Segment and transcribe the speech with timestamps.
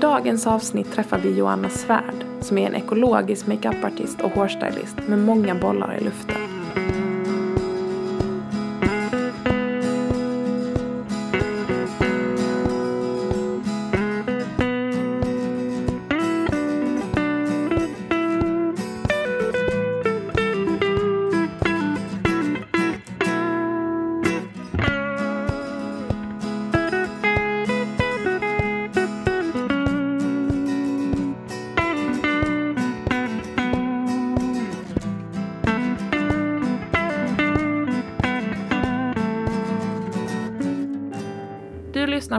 [0.00, 5.54] Dagens avsnitt träffar vi Joanna Svärd som är en ekologisk makeupartist och hårstylist med många
[5.54, 6.57] bollar i luften.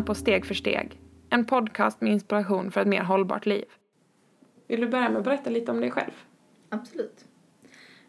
[0.10, 3.66] På Steg för steg, en podcast med inspiration för ett mer hållbart liv.
[4.68, 6.12] Vill du börja med att berätta lite om dig själv?
[6.70, 7.26] Absolut.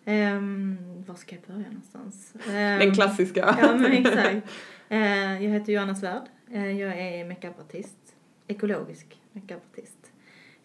[0.04, 2.32] Um, var ska jag börja någonstans?
[2.46, 3.56] Den Ehm, klassiska.
[3.60, 4.50] Ja, men exakt.
[4.88, 6.22] Eh, jag heter Johanna Svärd.
[6.50, 8.16] Eh, jag är makeupartist.
[8.46, 10.12] Ekologisk makeupartist.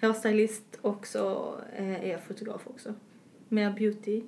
[0.02, 2.94] Hairstylist och så eh, är jag fotograf också.
[3.50, 4.22] Mer beauty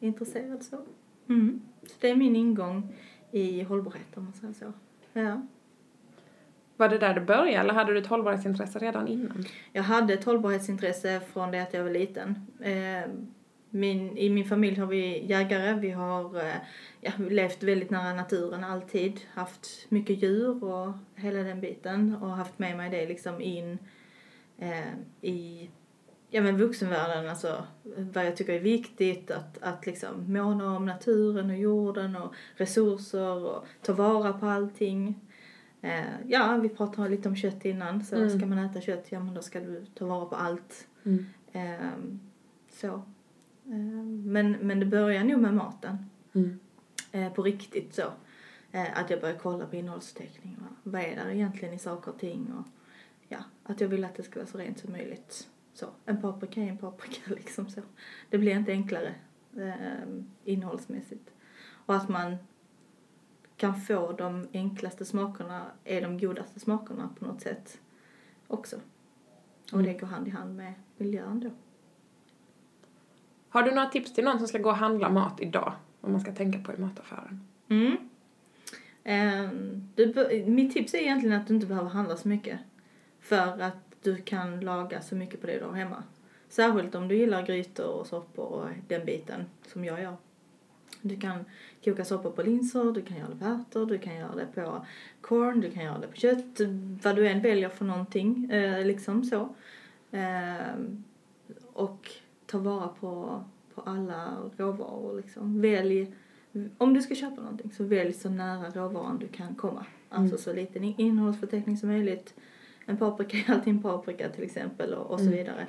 [0.00, 0.76] intresserad så.
[1.28, 1.60] Mm.
[1.86, 2.94] Så det är min ingång
[3.30, 4.72] i hållbarhet om man säger så.
[5.12, 5.42] Ja.
[6.78, 9.44] Var det där det började eller hade du ett hållbarhetsintresse redan innan?
[9.72, 12.46] Jag hade ett hållbarhetsintresse från det att jag var liten.
[12.60, 13.10] Eh,
[13.70, 16.54] min, I min familj har vi jägare, vi har eh,
[17.00, 22.58] ja, levt väldigt nära naturen alltid, haft mycket djur och hela den biten och haft
[22.58, 23.78] med mig det liksom in
[24.58, 25.70] eh, i
[26.30, 31.50] ja, men vuxenvärlden, alltså vad jag tycker är viktigt, att, att liksom måna om naturen
[31.50, 35.20] och jorden och resurser och ta vara på allting.
[35.80, 38.38] Eh, ja, vi pratade lite om kött innan, så Mm.
[38.38, 40.86] ska man äta kött, ja men då ska du ta vara på allt.
[41.04, 41.26] Mm.
[41.52, 42.20] Ehm,
[42.70, 43.02] så.
[43.66, 45.98] Ehm, men, men det börjar nog med maten.
[46.34, 46.58] Mm.
[47.12, 48.02] Eh, på riktigt så.
[48.72, 50.56] Eh, att jag började kolla på innehållsförteckning.
[50.60, 52.52] och Vad är där egentligen i saker och ting?
[52.52, 52.66] Och,
[53.28, 55.48] ja, att jag vill att det ska vara så rent som möjligt.
[55.74, 55.86] Så.
[56.06, 57.80] En paprika är en paprika liksom så.
[58.30, 59.14] Det blir inte enklare
[59.56, 60.08] eh,
[60.44, 61.30] innehållsmässigt.
[61.86, 62.36] Och att man
[63.58, 67.80] kan få de enklaste smakerna är de godaste smakerna på något sätt
[68.46, 68.76] också.
[69.72, 71.50] Och det går hand i hand med miljön då.
[73.48, 75.72] Har du några tips till någon som ska gå och handla mat idag?
[76.00, 77.48] Vad man ska tänka på i mataffären?
[77.68, 77.96] Mm.
[79.04, 82.60] Ehm, du, mitt tips är egentligen att du inte behöver handla så mycket.
[83.20, 86.02] För att du kan laga så mycket på det du har hemma.
[86.48, 90.16] Särskilt om du gillar grytor och soppor och den biten som jag gör.
[91.02, 91.44] Du kan
[91.84, 94.86] koka soppa på linser, du kan göra det på ärtor, du kan göra det på
[95.20, 96.60] korn, du kan göra det på kött.
[97.02, 99.48] Vad du än väljer för någonting, eh, liksom så.
[100.10, 101.04] Ehm,
[101.72, 102.10] och
[102.46, 103.44] ta vara på,
[103.74, 105.60] på alla råvaror liksom.
[105.60, 106.12] Välj
[106.78, 109.86] om du ska köpa någonting så välj så nära råvaran du kan komma.
[110.08, 110.38] Alltså Mm.
[110.38, 112.34] så liten in- innehållsförteckning som möjligt.
[112.86, 115.38] En paprika är alltid en paprika till exempel och, och så Mm.
[115.38, 115.66] vidare.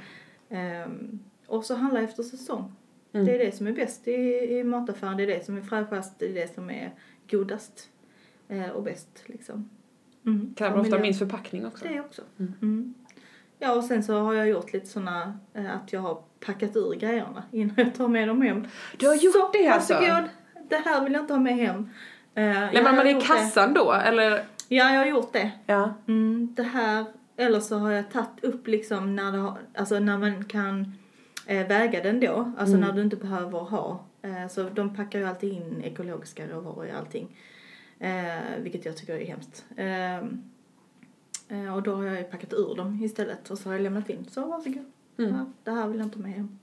[0.50, 2.72] Ehm, och så handla efter säsong.
[3.14, 3.26] Mm.
[3.26, 4.12] Det är det som är bäst i,
[4.60, 6.94] i mataffären, det är det som är fräschast, det är det som är
[7.30, 7.90] godast
[8.48, 9.70] eh, och bäst liksom.
[10.26, 10.54] Mm.
[10.58, 11.86] Kräver ofta minst förpackning också.
[11.88, 12.22] det också.
[12.40, 12.54] Mm.
[12.62, 12.94] Mm.
[13.60, 16.96] Ja, och sen så har jag gjort lite såna eh, att jag har packat ur
[16.96, 18.68] grejerna innan jag tar med dem hem.
[18.98, 19.94] Du har gjort så, det alltså?
[19.94, 20.30] Varsågod,
[20.70, 21.90] det här vill jag inte ha med hem.
[22.38, 24.44] Uh, Lämnar man det i kassan då eller?
[24.68, 25.52] Ja, jag har gjort det.
[25.66, 25.94] Ja.
[26.08, 27.06] Mm, det här,
[27.38, 30.94] eller så har jag tagit upp liksom när det har, alltså när man kan
[31.50, 32.88] eh, väga den då, alltså Mm.
[32.88, 34.00] när du inte behöver ha.
[34.22, 37.28] Eh, så de packar ju alltid in ekologiska råvaror i allting.
[38.00, 39.66] Eh, vilket jag tycker är hemskt.
[39.78, 40.44] Ehm,
[41.50, 44.10] eh, och då har jag ju packat ur dem istället och så har jag lämnat
[44.10, 44.26] in.
[44.30, 44.86] Så varsågod.
[45.20, 45.32] Mm.
[45.36, 46.60] Ja, det här vill jag inte ha med hem.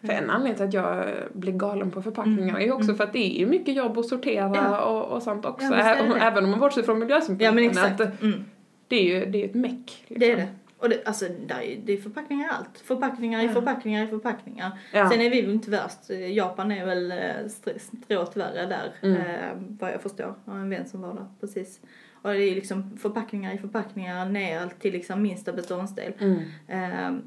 [0.00, 2.96] För en anledning till att jag blir galen på förpackningar är ju också Mm.
[2.96, 4.80] för att det är ju mycket jobb att sortera Ja.
[4.84, 5.66] och, och sånt också.
[5.66, 7.44] Ja, är även om man bortser från miljösynpunkten.
[7.46, 8.00] Ja men exakt.
[8.00, 8.44] Att Mm.
[8.88, 10.04] det är ju det är ett meck.
[10.06, 10.18] Liksom.
[10.20, 10.48] Det är det.
[10.78, 12.78] Och det, alltså, där är, det är förpackningar allt.
[12.78, 14.78] Förpackningar i förpackningar i förpackningar.
[14.92, 15.10] Ja.
[15.10, 16.10] Sen är vi väl inte värst.
[16.30, 19.20] Japan är väl eh, str- strået värre där, Mm.
[19.20, 20.34] eh, vad jag förstår.
[20.44, 21.80] Jag har en vän som var där, precis.
[22.22, 26.12] Och det är liksom förpackningar i förpackningar ner till liksom minsta beståndsdel.
[26.20, 26.38] Mm.
[26.68, 27.18] Eh,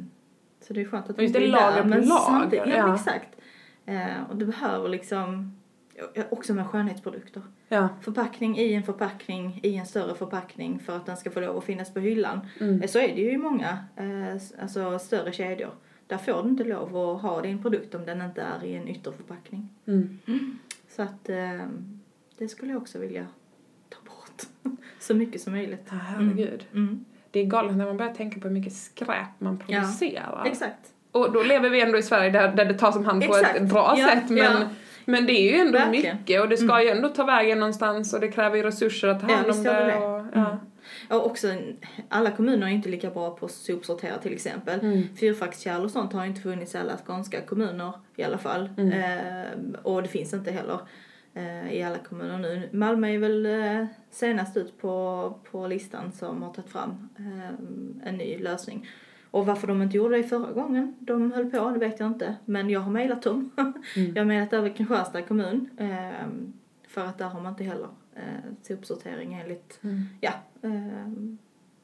[0.62, 1.84] så det är skönt att det, inte är där.
[1.84, 3.30] men samtidigt- Ja, exakt.
[3.86, 5.56] Eh, och du behöver liksom
[6.30, 7.42] också med skönhetsprodukter.
[7.72, 7.90] Ja.
[8.02, 11.64] Förpackning i en förpackning i en större förpackning för att den ska få lov att
[11.64, 12.40] finnas på hyllan.
[12.60, 12.82] Mm.
[12.82, 15.72] Eh, Så är det ju i många eh, alltså större kedjor.
[16.08, 18.88] Där får du inte lov att ha din produkt om den inte är i en
[18.88, 19.70] ytterförpackning.
[19.88, 20.20] Mm.
[20.90, 21.66] Så att eh,
[22.38, 23.26] det skulle jag också vilja
[23.90, 24.74] ta bort.
[25.00, 25.88] Så mycket som möjligt.
[25.90, 26.66] Ja, herregud.
[26.74, 27.06] Mm.
[27.32, 30.44] Det är galet när man börjar tänka på hur mycket skräp man producerar.
[30.46, 30.94] Exakt.
[31.12, 33.56] Och då lever vi ändå i Sverige där, där det tas om hand på Exakt.
[33.56, 34.30] ett bra Ja, sätt.
[34.30, 34.70] Men, ja.
[35.10, 36.06] Men det är ju ändå Verkligen.
[36.06, 36.18] Mm.
[36.18, 39.20] mycket och det ska ju ändå ta vägen någonstans och det kräver ju resurser att
[39.22, 39.92] ta Ja, hand om visst gör det.
[39.92, 39.98] det.
[39.98, 40.46] Och, ja.
[40.50, 40.58] Mm.
[41.10, 41.48] Och också,
[42.10, 44.80] alla kommuner är inte lika bra på att sopsortera till exempel.
[44.80, 45.04] Mm.
[45.20, 48.70] Fyrfackskärl och sånt har inte funnits i alla skånska kommuner i alla fall.
[48.78, 48.92] Mm.
[48.94, 50.80] Eh, och det finns inte heller
[51.34, 52.70] eh, i alla kommuner nu.
[52.72, 58.16] Malmö är väl eh, senast ut på, på listan som har tagit fram eh, en
[58.18, 58.88] ny lösning.
[59.32, 62.36] Och varför de inte gjorde det förra gången de höll på, det vet jag inte.
[62.46, 63.52] Men jag har mejlat dem.
[63.96, 64.14] Mm.
[64.16, 65.70] jag har mejlat över Kristianstad kommun.
[65.78, 66.28] Eh,
[66.88, 70.04] för att där har man inte heller eh, sopsortering enligt Mm.
[70.22, 70.32] ja,
[70.62, 71.12] eh,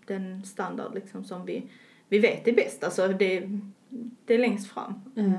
[0.05, 1.69] den standard liksom som vi,
[2.09, 2.83] vi vet är bäst.
[2.83, 3.49] Alltså det,
[4.25, 4.93] det är längst fram.
[5.15, 5.31] Mm.
[5.33, 5.37] Eh,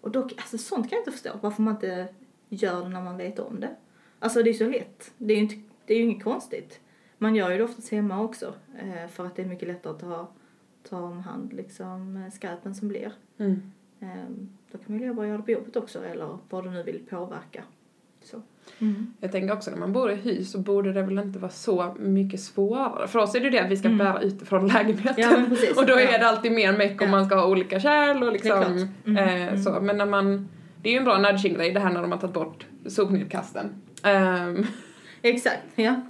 [0.00, 1.30] och dock, alltså sånt kan jag inte förstå.
[1.40, 2.08] Varför man inte
[2.48, 3.76] gör det när man vet om det.
[4.18, 5.12] Alltså det är så lätt.
[5.18, 5.54] Det är ju, inte,
[5.86, 6.80] det är ju inget konstigt.
[7.18, 8.54] Man gör ju det oftast hemma också.
[8.78, 10.28] Eh, för att det är mycket lättare att ta,
[10.88, 13.12] ta om hand liksom eh, skräpen som blir.
[13.38, 13.62] Mm.
[14.00, 14.08] Eh,
[14.72, 17.00] då kan man ju bara göra det på jobbet också eller vad du nu vill
[17.10, 17.62] påverka.
[18.22, 18.42] Så.
[18.78, 19.14] Mm.
[19.20, 21.94] Jag tänker också när man bor i hus så borde det väl inte vara så
[21.98, 23.08] mycket svårare.
[23.08, 23.98] För oss är det ju det att vi ska Mm.
[23.98, 25.14] bära ut från lägenheten.
[25.16, 25.76] Ja, precis.
[25.78, 26.18] och då är Ja.
[26.18, 27.10] det alltid mer meck om Ja.
[27.10, 28.66] man ska ha olika kärl och liksom klart.
[29.04, 29.62] Mm, eh, mm.
[29.62, 29.80] så.
[29.80, 30.48] Men när man,
[30.82, 33.66] det är ju en bra nudging-grej det här när de har tagit bort sopnedkasten.
[34.02, 34.66] Ehm,
[35.22, 36.00] Exakt, ja.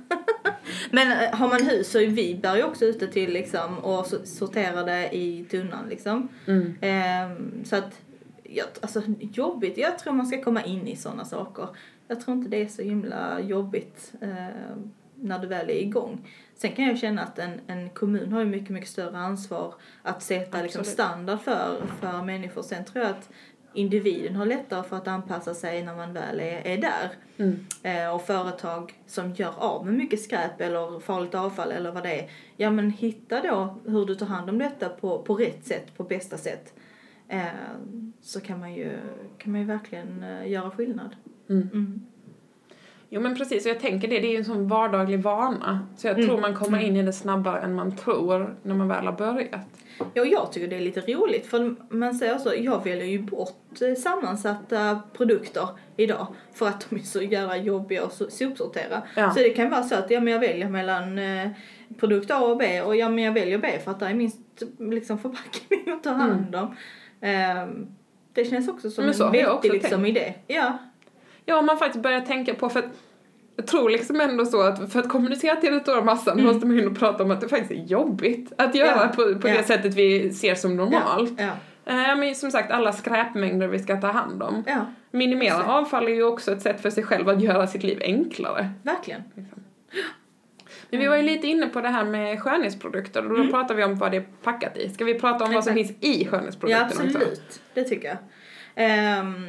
[0.91, 4.05] Men eh, har man hus så är vi bär ju också ute till liksom och
[4.05, 6.29] so- sorterar det i tunnan liksom.
[6.47, 6.75] mm.
[6.81, 8.01] Ehm, så att,
[8.43, 11.69] ja, alltså jobbigt, jag tror man ska komma in i sådana saker.
[12.09, 14.77] Jag tror inte det är så himla jobbigt eh,
[15.15, 16.31] när du väl är igång.
[16.57, 20.23] Sen kan jag känna att en, en kommun har ju mycket, mycket större ansvar att
[20.23, 22.63] sätta liksom, standard för, för människor.
[22.63, 23.31] Sen tror jag att
[23.73, 27.11] individen har lättare för att anpassa sig när man väl är, är där.
[27.37, 27.67] Mm.
[27.83, 32.21] Eh, och företag som gör av med mycket skräp eller farligt avfall eller vad det
[32.21, 32.31] är.
[32.57, 36.05] Ja men hitta då hur du tar hand om detta på, på rätt sätt, på
[36.05, 36.75] bästa sätt.
[37.29, 37.47] Eh,
[38.21, 38.99] så kan man ju,
[39.39, 41.17] kan man ju verkligen eh, göra skillnad.
[41.49, 41.69] Mm.
[41.73, 42.01] Mm.
[43.13, 45.87] Jo men precis, och jag tänker det, det är ju en sån vardaglig vana.
[45.97, 46.29] Så jag Mm.
[46.29, 49.61] tror man kommer in i det snabbare än man tror när man väl har börjat.
[50.15, 53.83] Ja, jag tycker det är lite roligt för man säger så, jag väljer ju bort
[53.83, 59.03] eh, sammansatta produkter idag för att de är så jävla jobbiga att so- sopsortera.
[59.17, 59.31] Ja.
[59.31, 61.49] Så det kan vara så att ja, men jag väljer mellan eh,
[61.99, 64.39] produkt A och B och ja, men jag väljer B för att det är minst
[64.79, 66.77] liksom, förpackning att ta hand om.
[67.21, 67.87] Ehm,
[68.33, 70.35] det känns också som så en vettig liksom, idé.
[70.47, 70.79] Ja,
[71.51, 72.85] Ja, om man faktiskt börjar tänka på, för att
[73.57, 76.53] jag tror liksom ändå så att för att kommunicera till den stora massan Mm.
[76.53, 79.09] måste man ju prata om att det faktiskt är jobbigt att göra Ja.
[79.09, 79.55] på, på Ja.
[79.57, 81.33] det sättet vi ser som normalt.
[81.41, 81.51] ja,
[81.87, 84.65] Eh, men som sagt, alla skräpmängder vi ska ta hand om.
[84.67, 85.69] ja, Minimera Exakt.
[85.69, 88.71] avfall är ju också ett sätt för sig själv att göra sitt liv enklare.
[88.83, 89.23] verkligen.
[90.91, 93.51] Men vi var ju lite inne på det här med skönhetsprodukter och då Mm.
[93.51, 94.89] pratar vi om vad det är packat i.
[94.89, 96.01] Ska vi prata om vad som Exakt.
[96.01, 97.03] finns i Ja, skönhetsprodukterna också?
[97.03, 97.61] absolut.
[97.75, 99.21] Det tycker jag.
[99.21, 99.49] Um,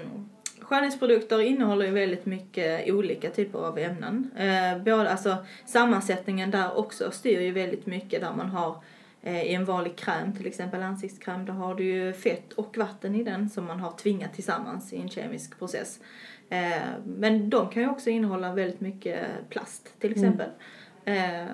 [0.71, 4.31] skönhetsprodukter innehåller ju väldigt mycket olika typer av ämnen.
[4.39, 8.83] Uh, både, alltså, sammansättningen där också styr ju väldigt mycket där man har
[9.21, 13.15] eh, i en vanlig kräm, till exempel ansiktskräm, där har du ju fett och vatten
[13.15, 15.99] i den som man har tvingat tillsammans i en kemisk process.
[16.49, 20.49] Eh, men de kan ju också innehålla väldigt mycket plast till exempel.
[21.05, 21.45] Eh,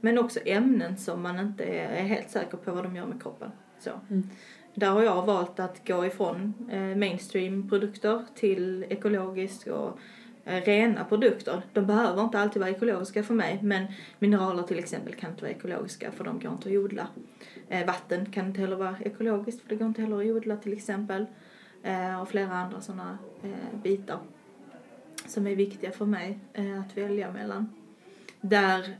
[0.00, 3.22] men också ämnen som man inte är, är helt säker på vad de gör med
[3.22, 3.50] kroppen.
[3.78, 3.90] Så.
[4.10, 4.30] Mm.
[4.74, 9.98] Där har jag valt att gå ifrån eh, mainstream-produkter till ekologiskt och
[10.44, 11.62] eh, rena produkter.
[11.72, 13.86] De behöver inte alltid vara ekologiska för mig men
[14.18, 17.08] mineraler till exempel kan inte vara ekologiska för de går inte att odla.
[17.68, 20.72] Eh, vatten kan inte heller vara ekologiskt för det går inte heller att odla till
[20.72, 21.26] exempel.
[22.22, 23.18] Och flera andra sådana
[23.82, 24.18] bitar
[25.26, 26.38] som är viktiga för mig
[26.86, 27.68] att välja mellan.
[28.40, 28.96] Där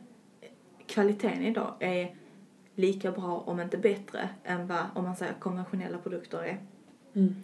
[0.87, 2.15] kvaliteten idag är
[2.75, 6.59] lika bra, om inte bättre, än vad om man säger konventionella produkter är.
[7.15, 7.35] Mm.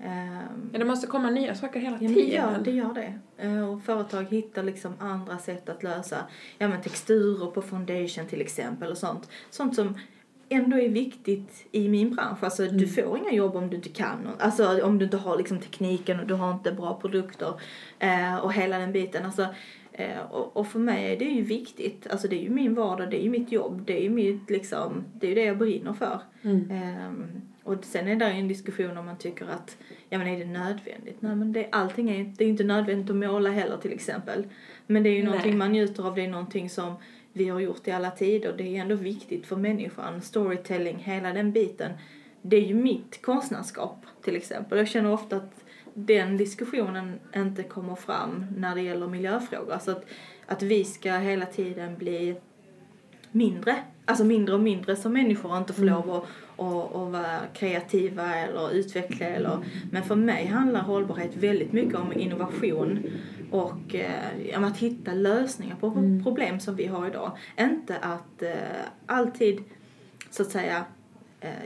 [0.00, 2.30] Ehm, Ja, det måste komma nya saker hela Ja, tiden.
[2.30, 3.18] gör, det gör det.
[3.44, 6.16] Eh, Och företag hittar liksom andra sätt att lösa
[6.58, 9.28] ja, men texturer på foundation till exempel och sånt.
[9.50, 9.98] Sånt som
[10.48, 12.38] ändå är viktigt i min bransch.
[12.44, 12.88] Alltså du Mm.
[12.88, 14.28] får inga jobb om du inte kan.
[14.38, 17.54] Alltså om du inte har liksom tekniken och du har inte bra produkter
[17.98, 19.26] eh, och hela den biten.
[19.26, 19.46] Alltså
[20.30, 23.20] och, och för mig är det ju viktigt, alltså det är ju min vardag, det
[23.20, 25.92] är ju mitt jobb, det är ju mitt liksom, det är ju det jag brinner
[25.92, 26.20] för.
[26.42, 26.70] Mm.
[26.70, 27.24] Ehm,
[27.62, 29.76] och sen är det en diskussion om man tycker att,
[30.08, 31.16] ja men är det nödvändigt?
[31.22, 34.44] Nej men det, allting är, det är inte nödvändigt att måla heller till exempel.
[34.86, 35.26] Men det är ju Nej.
[35.26, 36.94] någonting man njuter av, det är någonting som
[37.32, 38.54] vi har gjort i alla tider.
[38.58, 41.92] Det är ändå viktigt för människan, storytelling, hela den biten.
[42.42, 44.78] Det är ju mitt konstnärskap till exempel.
[44.78, 45.63] Jag känner ofta att
[45.94, 49.72] den diskussionen inte kommer fram när det gäller miljöfrågor.
[49.72, 50.04] Alltså att,
[50.46, 52.36] att vi ska hela tiden bli
[53.32, 56.22] mindre, alltså mindre och mindre som människor och inte få lov att,
[56.56, 59.58] att, att vara kreativa eller utveckla eller
[59.90, 62.98] men för mig handlar hållbarhet väldigt mycket om innovation
[63.50, 65.90] och eh, om att hitta lösningar på
[66.22, 67.32] problem som vi har idag.
[67.58, 68.52] Inte att eh,
[69.06, 69.62] alltid
[70.30, 70.84] så att säga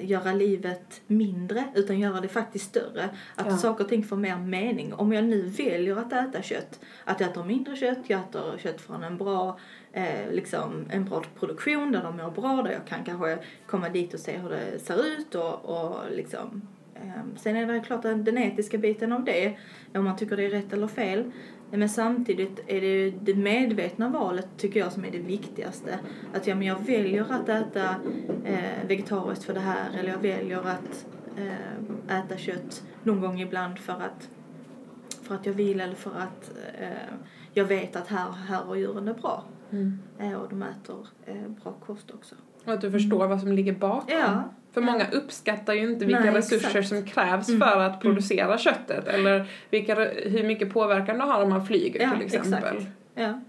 [0.00, 3.08] göra livet mindre utan göra det faktiskt större.
[3.34, 3.56] Att Ja.
[3.56, 4.94] saker och ting får mer mening.
[4.94, 8.80] Om jag nu väljer att äta kött, att jag äter mindre kött, jag äter kött
[8.80, 9.58] från en bra
[9.92, 14.14] eh, liksom en bra produktion där de mår bra, där jag kan kanske komma dit
[14.14, 16.62] och se hur det ser ut och, och liksom
[16.94, 19.56] ehm, Sen är det klart att den etiska biten av det,
[19.94, 21.32] om man tycker det är rätt eller fel.
[21.70, 25.98] Men samtidigt är det det medvetna valet tycker jag som är det viktigaste.
[26.34, 27.94] Att ja, men jag väljer att äta
[28.44, 31.06] eh, vegetariskt för det här eller jag väljer att
[31.36, 34.30] eh, äta kött någon gång ibland för att,
[35.22, 37.14] för att jag vill eller för att eh,
[37.52, 39.44] jag vet att här, här har djuren det bra.
[39.70, 39.98] Mm.
[40.18, 42.34] Eh, och de äter eh, bra kost också.
[42.64, 44.18] Och att du förstår vad som ligger bakom.
[44.18, 44.44] Ja.
[44.72, 46.88] För många uppskattar ju inte vilka Nej, resurser exakt.
[46.88, 47.60] som krävs Mm.
[47.60, 52.10] för att producera köttet eller vilka, hur mycket påverkan det har om man flyger Ja,
[52.16, 52.76] till exempel.
[52.76, 52.86] exakt.
[53.14, 53.40] Ja.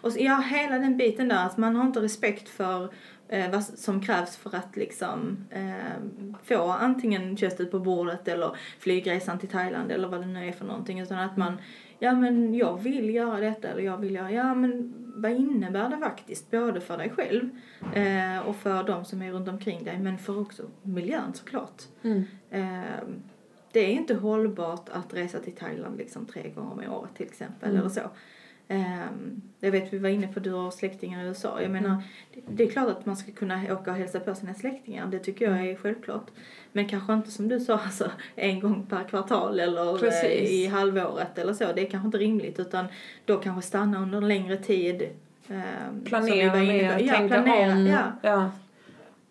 [0.00, 2.88] Och så, ja, hela den biten där att man har inte respekt för
[3.28, 9.38] eh, vad som krävs för att liksom eh, få antingen köttet på bordet eller flygresan
[9.38, 11.58] till Thailand eller vad det nu är för någonting utan att man
[11.98, 15.96] ja men jag vill göra detta eller jag vill göra, ja men vad innebär det
[15.96, 17.48] faktiskt både för dig själv
[17.94, 21.82] eh, och för de som är runt omkring dig men för också miljön såklart.
[22.02, 22.24] Mm.
[22.50, 23.02] Eh,
[23.72, 27.68] det är inte hållbart att resa till Thailand liksom tre gånger om året till exempel
[27.70, 27.80] Mm.
[27.80, 28.00] eller så.
[28.72, 29.06] Eh,
[29.60, 31.62] jag vet vi var inne på du har släktingar i USA.
[31.62, 32.02] Jag menar Mm.
[32.48, 35.06] det, är klart att man ska kunna åka och hälsa på sina släktingar.
[35.06, 36.26] Det tycker jag är självklart.
[36.72, 40.24] Men kanske inte som du sa alltså en gång per kvartal eller Precis.
[40.24, 41.64] eh, i halvåret eller så.
[41.72, 42.86] Det är kanske inte rimligt utan
[43.24, 45.02] då kanske stanna under en längre tid.
[45.48, 45.56] Eh,
[45.92, 46.98] vi Planera mer.
[46.98, 47.86] Ja, tänka planera, om.
[47.86, 48.50] Ja, Ja.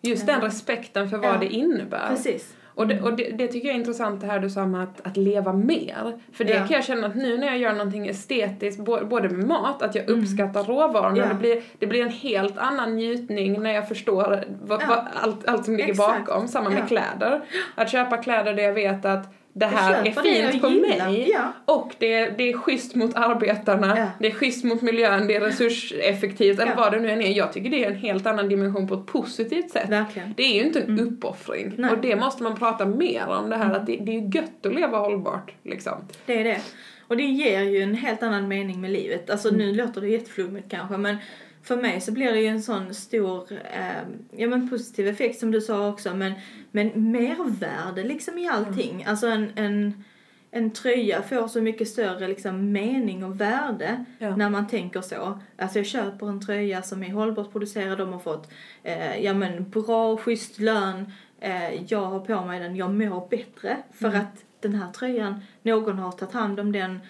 [0.04, 2.08] Just den respekten för vad det innebär.
[2.08, 2.56] precis.
[2.74, 5.06] Och, det, och det, det tycker jag är intressant det här du sa med att,
[5.06, 6.18] att leva mer.
[6.32, 6.58] För det Ja.
[6.58, 10.08] kan jag känna att nu när jag gör någonting estetiskt, både med mat, att jag
[10.08, 10.20] Mm.
[10.20, 11.26] uppskattar råvarorna, Ja.
[11.28, 14.86] det, blir, det blir en helt annan njutning när jag förstår vad, Ja.
[14.88, 16.26] vad, allt, allt som ligger Exakt.
[16.26, 16.48] bakom.
[16.48, 17.40] Samma med kläder.
[17.74, 20.12] Att köpa kläder där jag vet att det här är
[20.50, 21.30] fint på mig.
[21.32, 21.52] Ja.
[21.74, 24.06] Och det är, det är schysst mot arbetarna, Ja.
[24.18, 26.76] det är schysst mot miljön, det är resurseffektivt eller Ja.
[26.76, 27.32] vad det nu än är.
[27.32, 29.88] Jag tycker det är en helt annan dimension på ett positivt sätt.
[29.90, 30.34] Verkligen.
[30.36, 31.08] Det är ju inte en Mm.
[31.08, 31.72] uppoffring.
[31.78, 31.90] Nej.
[31.90, 34.66] Och det måste man prata mer om det här att det, det är ju gött
[34.66, 35.92] att leva hållbart liksom.
[36.26, 36.60] Det är det.
[37.08, 39.30] Och det ger ju en helt annan mening med livet.
[39.30, 41.16] Alltså nu låter det jätteflummigt kanske men
[41.62, 44.02] för mig så blir det ju en sån stor, eh,
[44.36, 46.32] ja men positiv effekt som du sa också men,
[46.70, 49.04] men mervärde liksom i allting.
[49.04, 50.04] Alltså en, en,
[50.50, 54.36] en tröja får så mycket större liksom mening och värde Ja.
[54.36, 55.40] när man tänker så.
[55.58, 58.50] Alltså jag köper en tröja som är hållbart producerad, de har fått
[58.82, 63.76] eh, ja men bra schysst lön, eh, jag har på mig den, jag mår bättre
[63.92, 64.20] för Mm.
[64.20, 67.00] att den här tröjan, någon har tagit hand om den,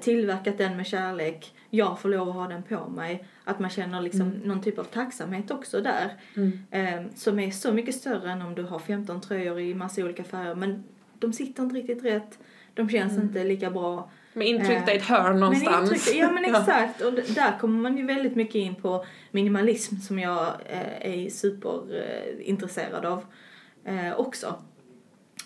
[0.00, 3.24] tillverkat den med kärlek, jag får lov att ha den på mig.
[3.44, 6.12] Att man känner liksom någon typ av tacksamhet också där.
[6.36, 6.58] Mm.
[6.70, 10.24] Eh, som är så mycket större än om du har 15 tröjor i massa olika
[10.24, 10.84] färger men
[11.18, 12.38] de sitter inte riktigt rätt,
[12.74, 14.10] de känns inte lika bra.
[14.34, 15.90] Med intryckta i ett hörn någonstans.
[15.90, 17.00] Men intryck, ja men exakt.
[17.00, 21.30] Och d- där kommer man ju väldigt mycket in på minimalism som jag eh, är
[21.30, 23.24] superintresserad av
[23.84, 24.54] eh, också.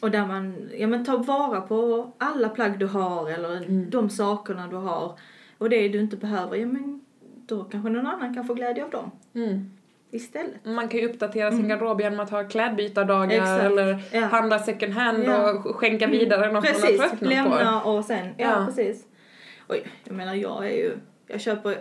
[0.01, 3.91] Och där man, ja men tar vara på alla plagg du har eller Mm.
[3.91, 5.19] de sakerna du har.
[5.59, 7.01] Och det du inte behöver, ja men
[7.47, 9.71] då kanske någon annan kan få glädje av dem Mm.
[10.11, 10.65] istället.
[10.65, 11.69] Man kan ju uppdatera sin Mm.
[11.69, 13.65] garderob genom att ha klädbytardagar Exakt.
[13.65, 14.21] eller Ja.
[14.21, 15.51] handla second hand Ja.
[15.53, 17.25] och skänka vidare något man har Precis, tröttnat på.
[17.29, 18.67] lämna och sen, ja, Ja.
[18.67, 19.07] precis.
[19.69, 20.97] Oj, jag menar jag är ju,
[21.29, 21.77] jag köper,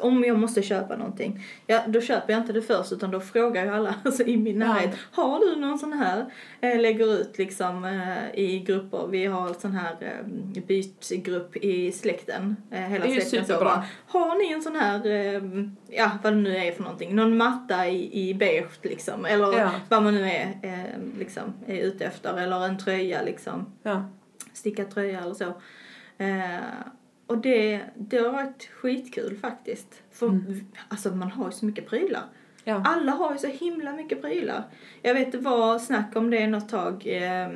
[0.00, 3.66] om jag måste köpa någonting, ja, då köper jag inte det först utan då frågar
[3.66, 4.66] jag alla alltså, i min Ja.
[4.74, 6.26] närhet, har du någon sån här?
[6.60, 11.92] Eh, lägger ut liksom eh, i grupper, vi har en sån här eh, bytgrupp i
[11.92, 13.64] släkten, eh, hela Det är ju släkten så superbra.
[13.76, 13.84] bara,
[14.20, 15.42] har ni en sån här, eh,
[15.88, 19.70] ja vad det nu är för någonting, någon matta i, i beige liksom, eller Ja.
[19.88, 24.04] vad man nu är eh, liksom är ute efter, eller en tröja liksom Ja.
[24.52, 25.54] stickad tröja eller så.
[27.26, 30.02] Och det, det har varit skitkul faktiskt.
[30.10, 30.40] För
[30.88, 32.22] alltså man har ju så mycket prylar.
[32.64, 32.82] Ja.
[32.84, 34.64] Alla har ju så himla mycket prylar.
[35.02, 37.06] Jag vet det var snack om det något tag.
[37.06, 37.48] Eh,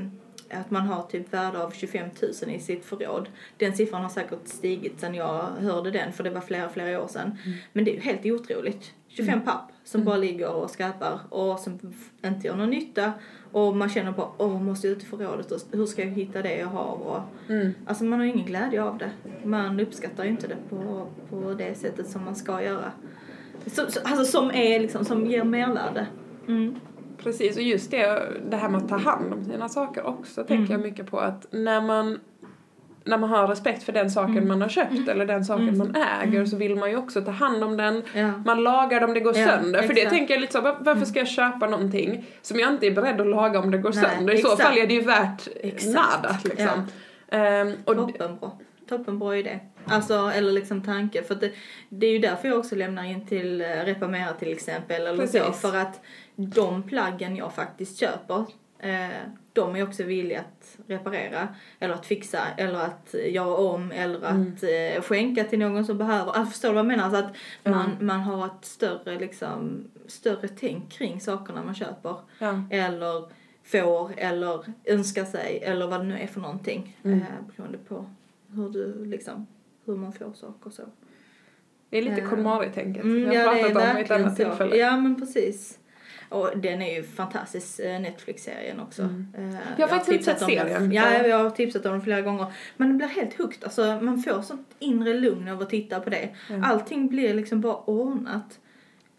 [0.53, 2.09] att man har typ värde av 25
[2.43, 3.29] 000 i sitt förråd.
[3.57, 7.09] Den siffran har säkert stigit sen jag hörde den för det var flera, flera år
[7.09, 7.39] sedan.
[7.73, 8.95] Men det är ju helt otroligt.
[9.11, 11.79] 25 papp som bara ligger och skräpar och som
[12.25, 13.13] inte gör någon nytta.
[13.53, 16.43] Och man känner bara, åh, måste jag ut i förrådet och hur ska jag hitta
[16.43, 16.93] det jag har?
[16.93, 17.75] Och, Mm.
[17.87, 19.11] Alltså man har ingen glädje av det.
[19.45, 22.93] Man uppskattar ju inte det på, på det sättet som man ska göra.
[23.67, 26.07] Så, så, alltså som är liksom, som ger mervärde.
[26.49, 26.75] Mm.
[27.19, 30.73] Precis, och just det, det här med att ta hand om sina saker också tänker
[30.75, 32.21] jag mycket på att när man
[33.11, 36.45] när man har respekt för den saken man har köpt eller den saken man äger
[36.45, 38.03] så vill man ju också ta hand om den.
[38.15, 38.33] Ja.
[38.45, 39.83] Man lagar om det går Ja, sönder.
[39.83, 40.17] För det exakt.
[40.17, 43.21] tänker jag lite så, var- varför ska jag köpa någonting som jag inte är beredd
[43.21, 44.35] att laga om det går Nej, sönder?
[44.35, 44.69] I så exakt.
[44.69, 45.95] fall är det ju värt Exakt.
[45.95, 46.87] nada liksom.
[47.31, 48.51] Ehm, och d- Toppenbra.
[48.89, 49.59] Toppenbra idé.
[49.87, 51.23] Alltså, eller liksom tanke.
[51.23, 51.51] För det,
[51.89, 55.07] det är ju därför jag också lämnar in till eh, Reparmera till exempel.
[55.07, 55.53] Eller så.
[55.53, 56.01] För att
[56.37, 58.45] de plaggen jag faktiskt köper,
[58.79, 59.09] eh,
[59.53, 61.49] de är också villiga att reparera.
[61.79, 66.33] Eller att fixa, eller att göra om, eller att eh, skänka till någon som behöver.
[66.33, 67.11] Alltså, förstår du vad jag menar?
[67.11, 72.17] Så att man, man har ett större, liksom, större tänk kring sakerna man köper.
[72.39, 72.63] ja.
[72.71, 76.97] Eller får, eller önskar sig, eller vad det nu är för någonting.
[77.03, 77.19] Mm.
[77.19, 77.27] Eh,
[77.57, 78.07] beroende på
[78.49, 79.47] hur du liksom,
[79.85, 80.83] hur man får saker och så.
[81.91, 83.05] Det är lite Eh, KonMari-tänket.
[83.05, 84.77] Mm, vi har ja, det pratat om i ett verkligen annat tillfälle.
[84.77, 85.79] Ja, men precis.
[86.31, 89.03] Och den är ju fantastisk, eh, Netflix-serien också.
[89.03, 89.27] Mm.
[89.39, 90.93] Eh, Jag har faktiskt inte tipsat sett om den- serien.
[90.93, 92.47] Ja, jag har tipsat om den flera gånger.
[92.77, 93.65] Men det blir helt hooked.
[93.65, 96.29] Alltså, man får sånt inre lugn av att titta på det.
[96.51, 96.65] Mm.
[96.65, 98.59] Allting blir liksom bara ordnat.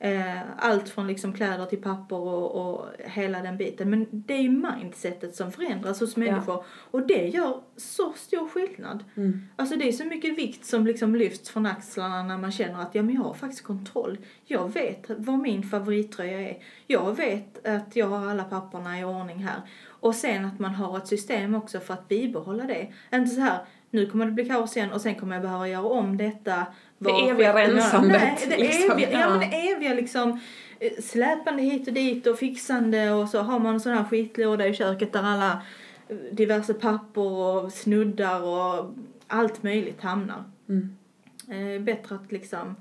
[0.03, 3.89] Eh, allt från liksom kläder till papper och, och hela den biten.
[3.89, 6.63] Men det är ju mindsetet som förändras hos människor.
[6.91, 9.03] Och det gör så stor skillnad.
[9.15, 9.47] Mm.
[9.55, 12.95] Alltså det är så mycket vikt som liksom lyfts från axlarna när man känner att
[12.95, 14.17] ja, men jag har faktiskt kontroll.
[14.45, 16.57] Jag vet vad min favorittröja är.
[16.87, 19.61] Jag vet att jag har alla papperna i ordning här.
[19.87, 22.93] Och sen att man har ett system också för att bibehålla det.
[23.13, 25.85] Inte så här, nu kommer det bli kaos igen och sen kommer jag behöva göra
[25.85, 26.65] om detta.
[27.03, 28.91] Var eviga rensandet, Nej, det liksom.
[28.91, 29.19] eviga, ja.
[29.19, 29.29] Ja.
[29.29, 30.39] men det eviga liksom
[30.79, 34.67] eh, släpande hit och dit och fixande och så har man en sån här skitlåda
[34.67, 35.61] i köket där alla
[36.09, 38.95] eh, diverse papper och snuddar och
[39.27, 40.43] allt möjligt hamnar.
[40.69, 40.97] Mm.
[41.49, 42.75] Eh, bättre att liksom,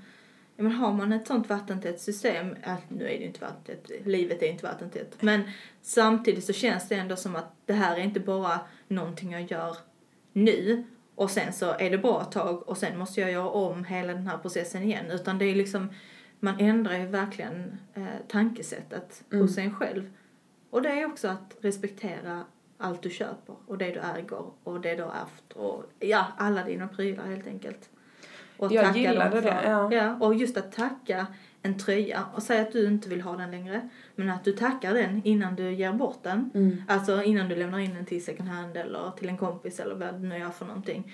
[0.56, 4.06] ja men har man ett sånt vattentätt system, äh, nu är det ju inte vattentätt,
[4.06, 5.42] livet är inte vattentätt, men
[5.82, 9.76] samtidigt så känns det ändå som att det här är inte bara någonting jag gör
[10.32, 13.84] nu och sen så är det bra ett tag och sen måste jag göra om
[13.84, 15.90] hela den här processen igen, utan det är liksom,
[16.40, 19.42] man ändrar ju verkligen eh, tankesättet Mm.
[19.42, 20.10] hos en själv.
[20.70, 22.44] Och det är också att respektera
[22.78, 26.64] allt du köper och det du äger och det du har ärvt och ja, alla
[26.64, 27.88] dina prylar helt enkelt.
[28.56, 29.92] Och Jag tacka dem gillade det, ja.
[29.92, 30.16] ja.
[30.20, 31.26] Och just att tacka
[31.62, 34.94] en tröja och säga att du inte vill ha den längre men att du tackar
[34.94, 36.50] den innan du ger bort den.
[36.54, 36.82] Mm.
[36.88, 40.14] Alltså innan du lämnar in den till second hand eller till en kompis eller vad
[40.14, 41.12] du nu gör för någonting.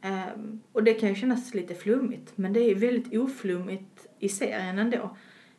[0.00, 4.78] Ehm, och det kan ju kännas lite flummigt men det är väldigt oflummigt i serien
[4.78, 5.16] ändå.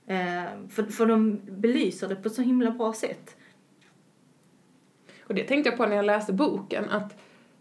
[0.08, 3.38] Ehm, för, för de belyser det på så himla bra sätt.
[5.28, 7.18] Och det tänkte jag på när jag läste boken att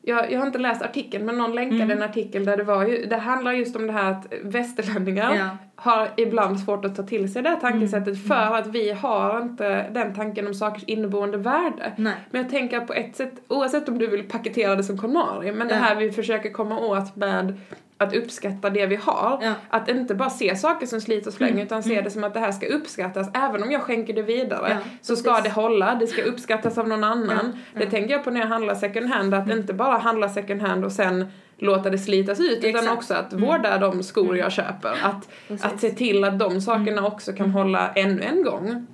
[0.07, 1.91] jag, jag har inte läst artikeln men någon länkade Mm.
[1.99, 5.49] en artikel där det var ju, det handlar just om det här att västerlänningar Ja.
[5.77, 8.17] har ibland svårt att ta till sig det här tankesättet Mm.
[8.29, 11.93] för att vi har inte den tanken om sakers inneboende värde.
[11.97, 12.15] Nej.
[12.31, 15.69] Men jag tänker på ett sätt, oavsett om du vill paketera det som KonMari, men
[15.69, 15.81] det Ja.
[15.81, 17.55] här vi försöker komma åt med
[17.99, 19.39] att uppskatta det vi har.
[19.43, 19.53] Ja.
[19.71, 21.63] Att inte bara se saker som slit och släng Mm.
[21.63, 23.29] utan se det som att det här ska uppskattas.
[23.35, 26.89] Även om jag skänker det vidare Ja, så ska det hålla, det ska uppskattas av
[26.89, 27.59] någon annan.
[27.75, 30.63] Ja, Det tänker jag på när jag handlar second hand, att inte bara handla second
[30.63, 31.27] hand och sen
[31.59, 32.93] låta det slitas ut utan Exakt.
[32.93, 33.45] också att Mm.
[33.49, 34.99] vårda de skor jag köper.
[35.03, 35.67] Att, Precis.
[35.67, 38.87] att se till att de sakerna också kan hålla ännu en gång.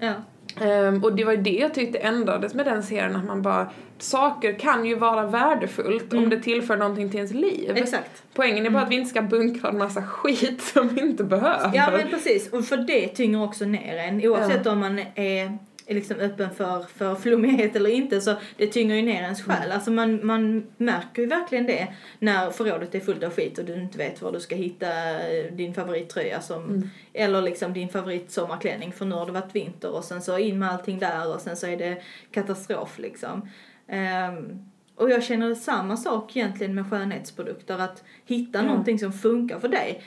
[0.60, 0.64] Ja.
[0.66, 3.70] Ehm, och det var ju det jag tyckte ändrades med den serien, att man bara,
[3.98, 6.30] saker kan ju vara värdefullt om Mm.
[6.30, 7.72] det tillför någonting till ens liv.
[7.76, 8.22] Exakt.
[8.34, 11.70] Poängen är bara att vi inte ska bunkra en massa skit som vi inte behöver.
[11.74, 14.24] Ja men precis, och för det tynger också ner en.
[14.26, 15.58] Oavsett om man är
[15.90, 19.72] är liksom öppen för, för flummighet eller inte så det tynger ju ner ens själ.
[19.72, 23.74] Alltså man, man märker ju verkligen det när förrådet är fullt av skit och du
[23.74, 24.87] inte vet var du ska hitta
[25.31, 30.05] eh, din favorittröja som, eller liksom din favoritsommarklänning för nu har det varit vinter och
[30.05, 33.48] sen så in med allting där och sen så är det katastrof liksom.
[33.88, 34.64] Ehm,
[34.96, 38.64] och jag känner samma sak egentligen med skönhetsprodukter, att hitta Ja.
[38.64, 40.03] någonting som funkar för dig.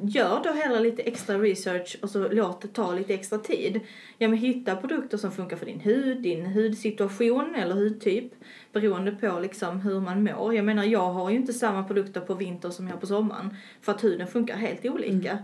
[0.00, 3.80] Gör då hellre lite extra research och så låt det ta lite extra tid.
[4.18, 8.32] Ja men hitta produkter som funkar för din hud, din hudsituation eller hudtyp
[8.72, 10.54] beroende på liksom hur man mår.
[10.54, 13.56] Jag menar jag har ju inte samma produkter på vinter som jag har på sommaren
[13.80, 15.38] för att huden funkar helt olika.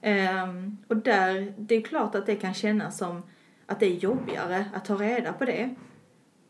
[0.00, 3.22] Ehm, och där, det är klart att det kan kännas som
[3.66, 5.74] att det är jobbigare att ta reda på det.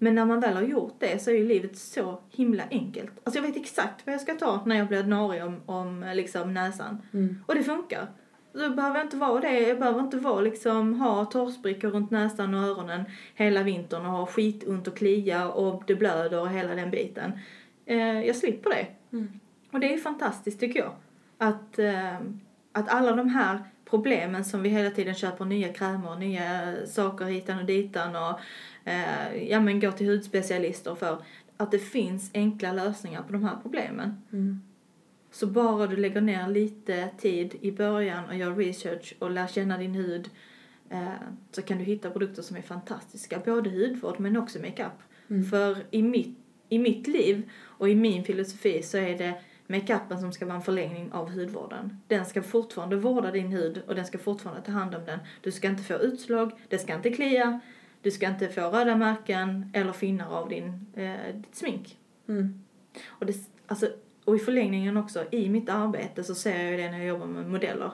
[0.04, 3.12] Men när man väl har gjort det så är ju livet så himla enkelt.
[3.24, 6.54] Alltså jag vet exakt vad jag ska ta när jag blir narig om, om liksom
[6.54, 7.02] näsan.
[7.46, 8.06] Och det funkar.
[8.52, 9.60] Så behöver jag inte vara det.
[9.60, 14.26] Jag behöver inte vara liksom, ha torrsprickor runt näsan och öronen hela vintern och ha
[14.26, 17.32] skitont och klia och det blöder och hela den biten.
[17.86, 18.86] Eh, jag slipper det.
[19.70, 20.92] Och det är fantastiskt tycker jag.
[21.38, 22.14] Att, eh,
[22.72, 23.58] att alla de här
[23.94, 28.40] problemen som vi hela tiden köper nya krämer, nya saker hitan och ditan och
[28.84, 31.22] eh, ja men går till hudspecialister för
[31.56, 34.22] att det finns enkla lösningar på de här problemen.
[35.30, 39.78] Så bara du lägger ner lite tid i början och gör research och lär känna
[39.78, 40.30] din hud
[40.90, 41.08] eh,
[41.52, 43.38] så kan du hitta produkter som är fantastiska.
[43.44, 45.02] Både hudvård men också makeup.
[45.50, 49.34] För i mitt, i mitt liv och i min filosofi så är det
[49.66, 52.00] makeupen som ska vara en förlängning av hudvården.
[52.08, 55.18] Den ska fortfarande vårda din hud och den ska fortfarande ta hand om den.
[55.40, 57.60] Du ska inte få utslag, det ska inte klia,
[58.02, 61.98] du ska inte få röda märken eller finnar av din, eh, ditt smink.
[62.28, 62.64] Mm.
[63.06, 63.34] Och, det,
[63.66, 63.88] alltså,
[64.24, 67.50] och i förlängningen också, i mitt arbete så ser jag det när jag jobbar med
[67.50, 67.90] modeller.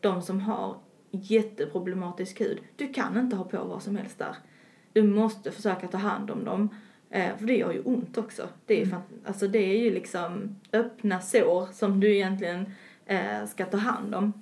[0.00, 0.76] De som har
[1.10, 4.36] jätteproblematisk hud, du kan inte ha på vad som helst där.
[4.92, 6.68] Du måste försöka ta hand om dem.
[7.10, 8.48] Eh, för det gör ju ont också.
[8.66, 12.72] Det är, fan, alltså det är ju liksom öppna sår som du egentligen
[13.06, 14.32] eh, ska ta hand om.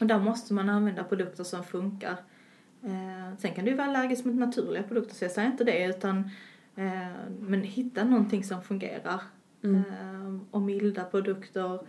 [0.00, 2.16] Och där måste man använda produkter som funkar.
[2.82, 5.84] Eh, sen kan du vara allergisk mot naturliga produkter, så jag säger inte det.
[5.84, 6.30] Utan,
[6.76, 9.20] eh, men hitta någonting som fungerar.
[9.62, 11.80] Eh, och milda produkter.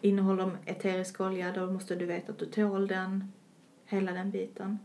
[0.00, 3.32] Innehåller de eterisk olja, då måste du veta att du tål den.
[3.84, 4.78] Hela den biten.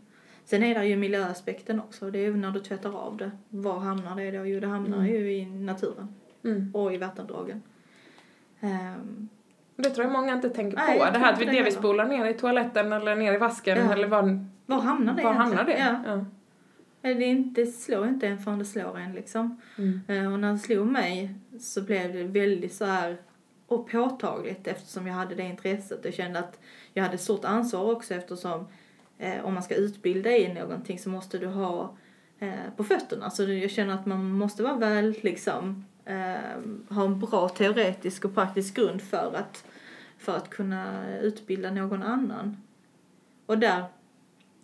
[0.51, 2.11] Sen är det ju miljöaspekten också.
[2.11, 3.31] Det är ju när du tvättar av det.
[3.49, 4.45] Var hamnar det då?
[4.45, 6.15] Jo, det hamnar ju i naturen.
[6.43, 6.71] Mm.
[6.75, 7.61] Och i vattendragen.
[8.59, 9.29] Ehm,
[9.75, 11.05] Det tror jag många inte tänker Nej, på.
[11.05, 11.71] Det här att vi, heller.
[11.71, 13.93] spolar ner i toaletten eller ner i vasken Ja.
[13.93, 15.77] eller var, var hamnar det var hamnar det?
[15.79, 15.95] Ja.
[16.05, 16.25] Ja.
[17.09, 19.61] Eh, Det, inte, slår inte en förrän det slår en liksom.
[19.77, 20.01] Mm.
[20.07, 23.17] Eh, Och när det slog mig så blev det väldigt så här
[23.67, 25.99] och påtagligt eftersom jag hade det intresset.
[26.05, 26.59] Jag kände att
[26.93, 28.67] jag hade ett stort ansvar också eftersom
[29.21, 31.97] eh, om man ska utbilda i någonting så måste du ha
[32.39, 33.29] eh, på fötterna.
[33.29, 38.35] Så jag känner att man måste vara väl liksom eh, ha en bra teoretisk och
[38.35, 39.65] praktisk grund för att,
[40.17, 42.57] för att kunna utbilda någon annan.
[43.45, 43.83] Och där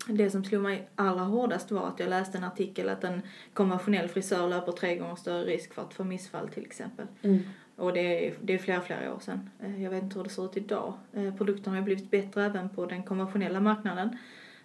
[0.08, 3.22] det som slog mig allra hårdast var att jag läste en artikel att en
[3.54, 7.08] konventionell frisör löper tre gånger större risk för att få missfall till exempel.
[7.22, 7.40] Mm.
[7.76, 9.50] Och det är, det är flera, flera år sedan.
[9.60, 10.94] Eh, Jag vet inte hur det ser ut idag.
[11.14, 14.18] Eh, Produkterna har blivit bättre även på den konventionella marknaden.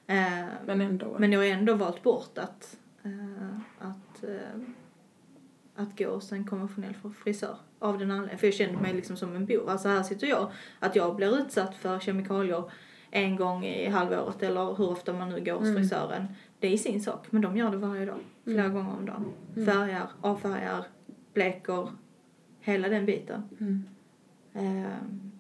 [0.06, 1.16] Eh, Men ändå.
[1.18, 4.60] Men jag har ändå valt bort att, eh, att, eh,
[5.74, 7.56] att gå hos en konventionell frisör.
[7.78, 8.38] Av den anledningen.
[8.38, 9.68] För jag kände mig liksom som en bov.
[9.68, 10.50] Alltså här sitter jag.
[10.78, 12.64] Att jag blir utsatt för kemikalier
[13.10, 15.76] en gång i halvåret eller hur ofta man nu går hos Mm.
[15.82, 16.26] frisören.
[16.58, 17.26] Det är sin sak.
[17.32, 18.18] Men de gör det varje dag.
[18.44, 19.32] Flera gånger om dagen.
[19.66, 20.84] Färgar, avfärgar,
[21.34, 21.88] bleker.
[22.60, 23.42] Hela den biten.
[23.60, 23.84] Mm.
[24.54, 25.31] Har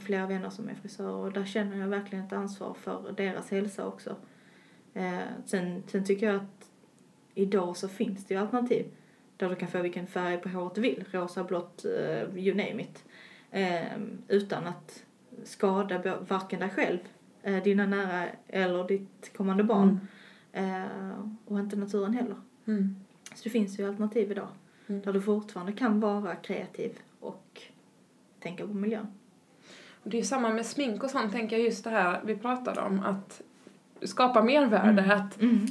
[0.00, 3.86] flera vänner som är frisörer och där känner jag verkligen ett ansvar för deras hälsa
[3.86, 4.16] också.
[4.94, 6.70] Ehm, sen, sen tycker jag att
[7.34, 8.86] idag så finns det ju alternativ
[9.36, 12.82] där du kan få vilken färg på håret du vill, rosa, blått, uh, you name
[12.82, 13.04] it.
[13.50, 15.04] Ehm, utan att
[15.44, 16.98] skada varken dig själv,
[17.42, 20.00] eh, dina nära eller ditt kommande barn.
[20.52, 22.36] Ehm, och inte naturen heller.
[22.66, 22.96] Mm.
[23.34, 24.48] Så det finns ju alternativ idag.
[24.86, 25.00] Mm.
[25.00, 27.62] Där du fortfarande kan vara kreativ och
[28.40, 29.06] tänka på miljön.
[30.06, 32.80] Och det är samma med smink och sånt, tänker jag just det här vi pratade
[32.80, 33.40] om, att
[34.08, 35.14] skapa mervärde.
[35.14, 35.66] Att Mm.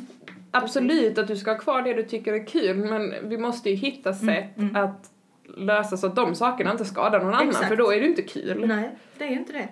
[0.52, 3.76] absolut att du ska ha kvar det du tycker är kul, men vi måste ju
[3.76, 4.76] hitta sätt mm.
[4.76, 5.10] att
[5.58, 7.68] lösa så att de sakerna inte skadar någon annan, Exakt.
[7.68, 8.68] för då är det inte kul.
[8.68, 9.68] Nej, det är inte det.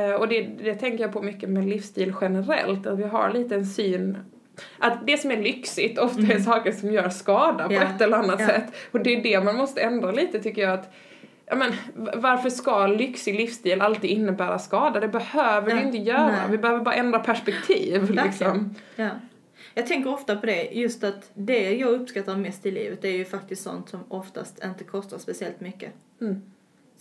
[0.00, 3.54] Eh, Och det, det tänker jag på mycket med livsstil generellt, att vi har lite
[3.54, 4.18] en syn
[4.78, 7.82] att det som är lyxigt ofta är saker som gör skada på Ja.
[7.82, 8.46] ett eller annat Ja.
[8.46, 8.64] sätt.
[8.92, 10.92] Och det är det man måste ändra lite tycker jag att
[11.52, 11.72] Ja, men,
[12.22, 15.00] varför ska lyxig livsstil alltid innebära skada?
[15.00, 15.76] Det behöver Ja.
[15.76, 16.26] det inte göra.
[16.26, 16.40] Nej.
[16.50, 18.10] Vi behöver bara ändra perspektiv.
[18.10, 18.74] Liksom.
[18.96, 19.08] Ja.
[19.74, 23.16] Jag tänker ofta på det, just att det jag uppskattar mest i livet det är
[23.16, 25.92] ju faktiskt sånt som oftast inte kostar speciellt mycket.
[26.20, 26.42] Mm.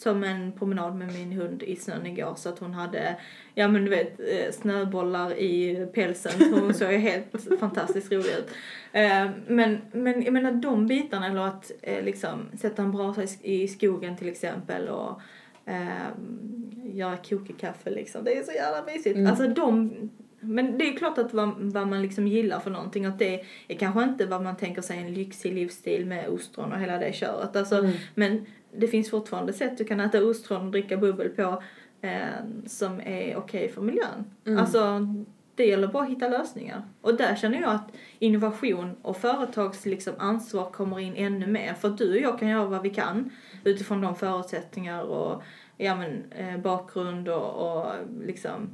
[0.03, 3.15] Som en promenad med min hund i snön igår så att hon hade,
[3.55, 6.53] ja men du vet, eh, snöbollar i pälsen.
[6.53, 7.25] Hon såg helt
[7.59, 8.49] fantastiskt rolig ut.
[8.91, 13.25] Eh, Men, men jag menar de bitarna, eller att eh, liksom sätta en brasa i
[13.25, 15.21] sk- i skogen till exempel och
[15.65, 18.23] um, göra kokekaffe liksom.
[18.23, 19.15] Det är så jävla mysigt.
[19.15, 19.27] Mm.
[19.31, 19.91] Alltså de,
[20.39, 23.75] men det är klart att vad, vad man liksom gillar för någonting, att det är
[23.75, 27.55] kanske inte vad man tänker sig en lyxig livsstil med ostron och hela det köret.
[27.55, 27.91] Alltså, Mm.
[28.15, 31.63] men det finns fortfarande sätt du kan äta ostron och dricka bubbel på
[32.01, 32.21] eh,
[32.65, 34.25] som är okej för miljön.
[34.45, 34.59] Mm.
[34.59, 35.07] Alltså,
[35.55, 36.83] det gäller bara att hitta lösningar.
[37.01, 41.73] Och där känner jag att innovation och företags liksom ansvar kommer in ännu mer.
[41.73, 43.29] För du och jag kan göra vad vi kan
[43.63, 45.43] utifrån de förutsättningar och
[45.77, 47.85] ja, men, eh, bakgrund och, och
[48.25, 48.69] liksom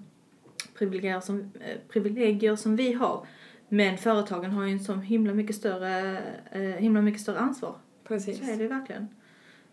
[0.78, 3.28] privilegier som, eh, privilegier som vi har.
[3.70, 6.18] Men företagen har ju en så himla mycket större,
[6.52, 7.76] eh, himla mycket större ansvar.
[8.04, 8.46] Precis.
[8.46, 9.08] Så är det verkligen.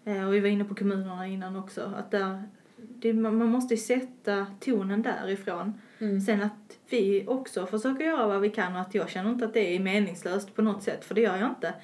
[0.04, 1.92] Eh, och vi var inne på kommunerna innan också.
[1.96, 2.42] Att där,
[2.76, 5.80] det, man måste ju sätta tonen därifrån.
[5.98, 6.20] Mm.
[6.20, 9.54] Sen att vi också försöker göra vad vi kan och att jag känner inte att
[9.54, 11.74] det är meningslöst på något sätt, för det gör jag inte.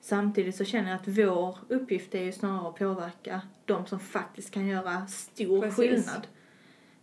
[0.00, 4.50] Samtidigt så känner jag att vår uppgift är ju snarare att påverka de som faktiskt
[4.50, 5.76] kan göra stor Precis.
[5.76, 6.26] skillnad.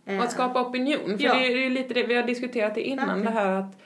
[0.04, 1.18] Och Eh, att skapa opinion.
[1.18, 1.34] För Ja.
[1.34, 3.34] det är ju lite det vi har diskuterat det innan, Verkligen.
[3.34, 3.82] det här att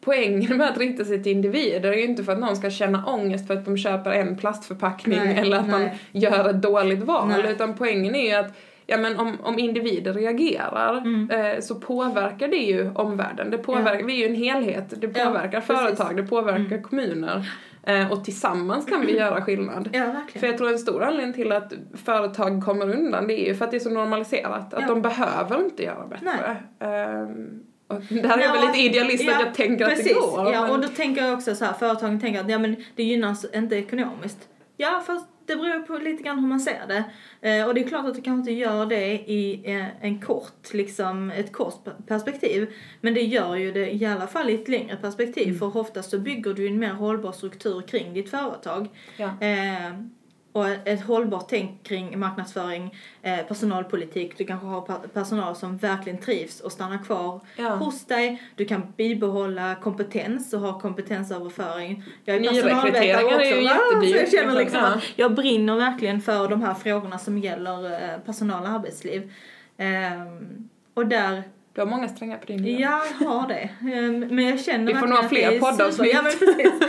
[0.00, 3.06] Poängen med att rikta sig till individer är ju inte för att någon ska känna
[3.06, 5.98] ångest för att de köper en plastförpackning Nej, eller att man nej.
[6.12, 7.28] gör ett dåligt val.
[7.28, 7.52] Nej.
[7.52, 8.52] Utan poängen är ju att
[8.86, 11.30] ja, men om, om individer reagerar Mm.
[11.30, 13.50] eh, så påverkar det ju omvärlden.
[13.50, 14.94] Det påverkar, Vi är ju en helhet.
[15.00, 15.76] Det Ja, påverkar precis.
[15.76, 16.82] företag, det påverkar Mm.
[16.82, 17.50] kommuner.
[17.82, 19.88] Eh, och tillsammans kan vi göra skillnad.
[19.92, 21.72] Ja, För jag tror en stor anledning till att
[22.04, 24.74] företag kommer undan det är ju för att det är så normaliserat.
[24.74, 24.88] Att Ja.
[24.88, 26.56] de behöver inte göra bättre.
[27.88, 30.52] Och där är väl Ja, lite idealist att ja, jag tänker att Precis, det går.
[30.52, 33.02] ja, men- och då tänker jag också så här, företagen tänker att ja, men det
[33.02, 34.48] gynnas inte ekonomiskt.
[34.76, 37.04] Ja, fast det beror på lite grann hur man ser det.
[37.48, 40.72] Eh, och det är klart att det kanske inte gör det i eh, en kort,
[40.74, 42.72] liksom ett kort perspektiv.
[43.00, 45.46] Men det gör ju det i alla fall i ett längre perspektiv.
[45.48, 45.58] Mm.
[45.58, 48.88] För oftast så bygger du en mer hållbar struktur kring ditt företag.
[49.16, 49.26] Ja.
[49.26, 49.92] Eh,
[50.58, 54.38] och ett hållbart tänk kring marknadsföring, eh, personalpolitik.
[54.38, 54.80] Du kanske har
[55.14, 57.68] personal som verkligen trivs och stannar kvar Ja.
[57.68, 58.42] hos dig.
[58.56, 62.04] Du kan bibehålla kompetens och ha kompetensöverföring.
[62.24, 63.44] Jag är personalvetare är ju också, va?
[63.44, 64.58] jättedyrt, Så jag känner liksom.
[64.58, 64.86] liksom Ja.
[64.86, 69.32] att jag brinner verkligen för de här frågorna som gäller eh, personal och arbetsliv.
[69.76, 71.42] Ehm, och där
[71.78, 72.78] Du har många strängar på din.
[72.78, 73.70] Ja, jag har det.
[73.92, 76.14] Ehm, Men jag känner Vi får nog ha fler poddavsnitt.
[76.14, 76.72] Ja, men precis.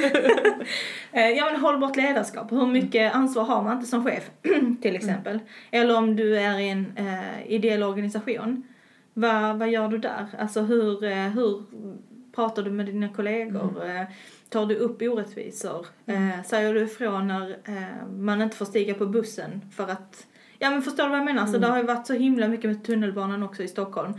[1.12, 2.52] Eh, ja, men hållbart ledarskap.
[2.52, 4.30] Hur mycket ansvar har man inte som chef,
[4.82, 5.40] till exempel?
[5.72, 8.68] Eller om du är i en eh, ideell organisation.
[9.14, 10.26] Vad, vad gör du där?
[10.40, 11.64] Alltså hur, eh, hur
[12.36, 13.86] pratar du med dina kollegor?
[13.86, 14.04] Eh,
[14.50, 15.88] tar du upp orättvisor?
[16.06, 17.58] Eh, säger du ifrån när
[18.18, 20.26] man inte får stiga på bussen för att
[20.60, 21.46] Ja men förstår du vad jag menar?
[21.48, 24.14] Så det har ju varit så himla mycket med tunnelbanan också i Stockholm.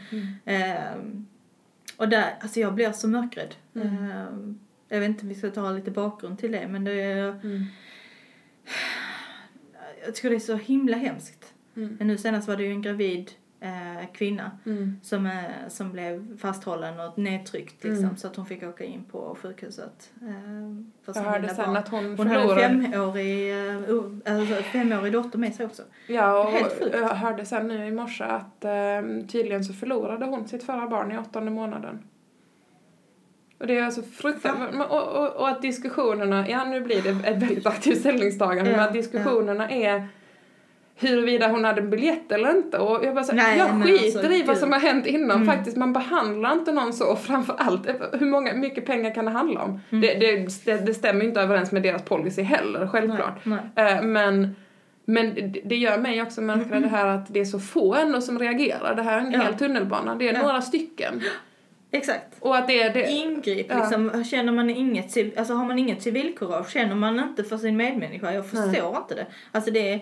[0.44, 1.26] Ehm,
[1.96, 3.55] och där, alltså jag blir så mörkrädd.
[3.74, 7.29] Ehm, jag vet inte om vi ska ta lite bakgrund till det men det är,
[7.29, 7.64] Mm.
[10.05, 11.55] jag tycker det är så himla hemskt.
[11.76, 11.96] Mm.
[11.98, 14.96] Men nu senast var det ju en gravid eh, kvinna Mm.
[15.03, 15.33] som, eh,
[15.68, 18.16] som blev fasthållen och nedtryckt liksom, Mm.
[18.16, 20.11] så att hon fick åka in på sjukhuset.
[20.23, 20.27] Eh,
[21.05, 21.77] för Jag hörde sen barn.
[21.77, 25.83] att hon, Hon hade en femårig, eh, alltså femårig dotter med sig också.
[26.07, 26.94] Ja, och Helt sjukt.
[27.01, 28.70] jag hörde sen nu i morse att eh,
[29.29, 31.99] tydligen så förlorade hon sitt förra barn i åttonde månaden.
[33.59, 34.75] Och det är alltså fruktansvärt.
[34.90, 38.87] Och, och, och att diskussionerna, ja nu blir det ett väldigt aktivt ställningstagande, Ja, men
[38.87, 40.09] att diskussionerna är
[41.01, 42.79] huruvida hon hade en biljett eller inte.
[42.79, 45.31] Och jag bara så, Nej, jag men skiter alltså, i vad som har hänt innan
[45.43, 45.47] Mm.
[45.47, 45.77] faktiskt.
[45.77, 47.07] Man behandlar inte någon så.
[47.13, 49.81] Och framförallt, hur många, mycket pengar kan det handla om?
[49.91, 50.01] Mm.
[50.01, 53.45] Det, det, det, det stämmer ju inte överens med deras policy heller, självklart.
[53.45, 53.93] Nej, nej.
[53.93, 54.57] Eh, men
[55.05, 55.35] men
[55.65, 58.95] det- gör mig också mörkare det här att det är så få ändå som reagerar.
[58.95, 59.41] Det här är en Ja.
[59.43, 60.43] hel tunnelbana, det är Ja.
[60.43, 61.23] några stycken.
[61.93, 62.37] Exakt.
[62.41, 63.11] Och att det är det...
[63.11, 63.79] Ingrip Ja.
[63.79, 64.25] liksom.
[64.25, 68.33] Känner man inget, alltså har man inget civilkurage, känner man inte för sin medmänniska.
[68.35, 69.27] Jag förstår inte det.
[69.53, 70.01] Alltså det är,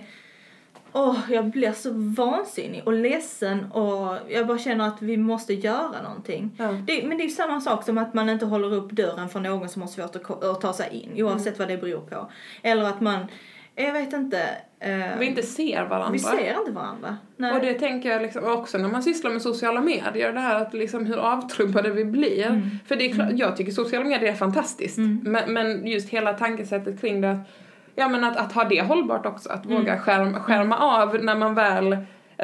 [0.99, 6.03] åh, jag blir så vansinnig och ledsen och jag bara känner att vi måste göra
[6.03, 6.51] någonting.
[6.59, 6.67] Ja.
[6.87, 9.69] Det, men det är samma sak som att man inte håller upp dörren för någon
[9.69, 11.59] som har svårt att, att ta sig in, oavsett Mm.
[11.59, 12.31] vad det beror på.
[12.63, 13.27] Eller att man,
[13.75, 14.43] jag vet inte.
[14.81, 16.11] eh, Vi inte ser varandra.
[16.13, 17.17] vi ser inte varandra.
[17.37, 17.53] Nej.
[17.53, 20.75] Och det tänker jag liksom också när man sysslar med sociala medier, det här att
[20.75, 22.47] liksom hur avtrubbade vi blir.
[22.47, 22.71] Mm.
[22.87, 24.99] För det är klart, jag tycker sociala medier är fantastiskt.
[24.99, 25.21] Mm.
[25.25, 27.39] Men, men just hela tankesättet kring det, att,
[27.99, 29.77] ja men att, att ha det hållbart också, att Mm.
[29.79, 31.99] våga skärma, skärma av när man väl eh,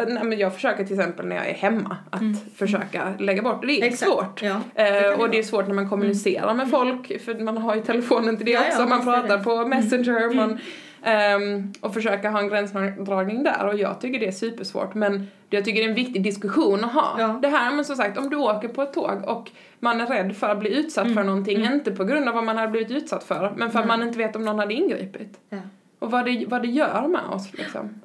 [0.09, 3.73] Nej, men jag försöker till exempel när jag är hemma att försöka lägga bort det.
[3.73, 3.88] Är Mm.
[3.93, 4.11] Exakt.
[4.12, 4.43] svårt.
[4.43, 5.38] Ja, det Eh, det och det är.
[5.38, 5.45] Mm.
[5.45, 8.69] svårt när man kommunicerar med folk, för man har ju telefonen till det Ja, ja,
[8.69, 8.87] också.
[8.88, 9.45] man visst är pratar det.
[9.45, 10.59] på Messenger, man,
[11.05, 13.67] ehm, och försöka ha en gränsdragning där.
[13.67, 16.93] Och jag tycker det är supersvårt, men jag tycker det är en viktig diskussion att
[16.93, 17.17] ha.
[17.19, 17.38] Ja.
[17.43, 20.37] Det här, men som sagt, om du åker på ett tåg och man är rädd
[20.37, 21.17] för att bli utsatt Mm.
[21.17, 23.87] för någonting, inte på grund av vad man hade blivit utsatt för, men för att
[23.87, 23.99] Nej.
[23.99, 25.40] man inte vet om någon hade ingripit.
[25.49, 25.59] Ja.
[25.99, 28.01] Och vad det, vad det gör med oss liksom.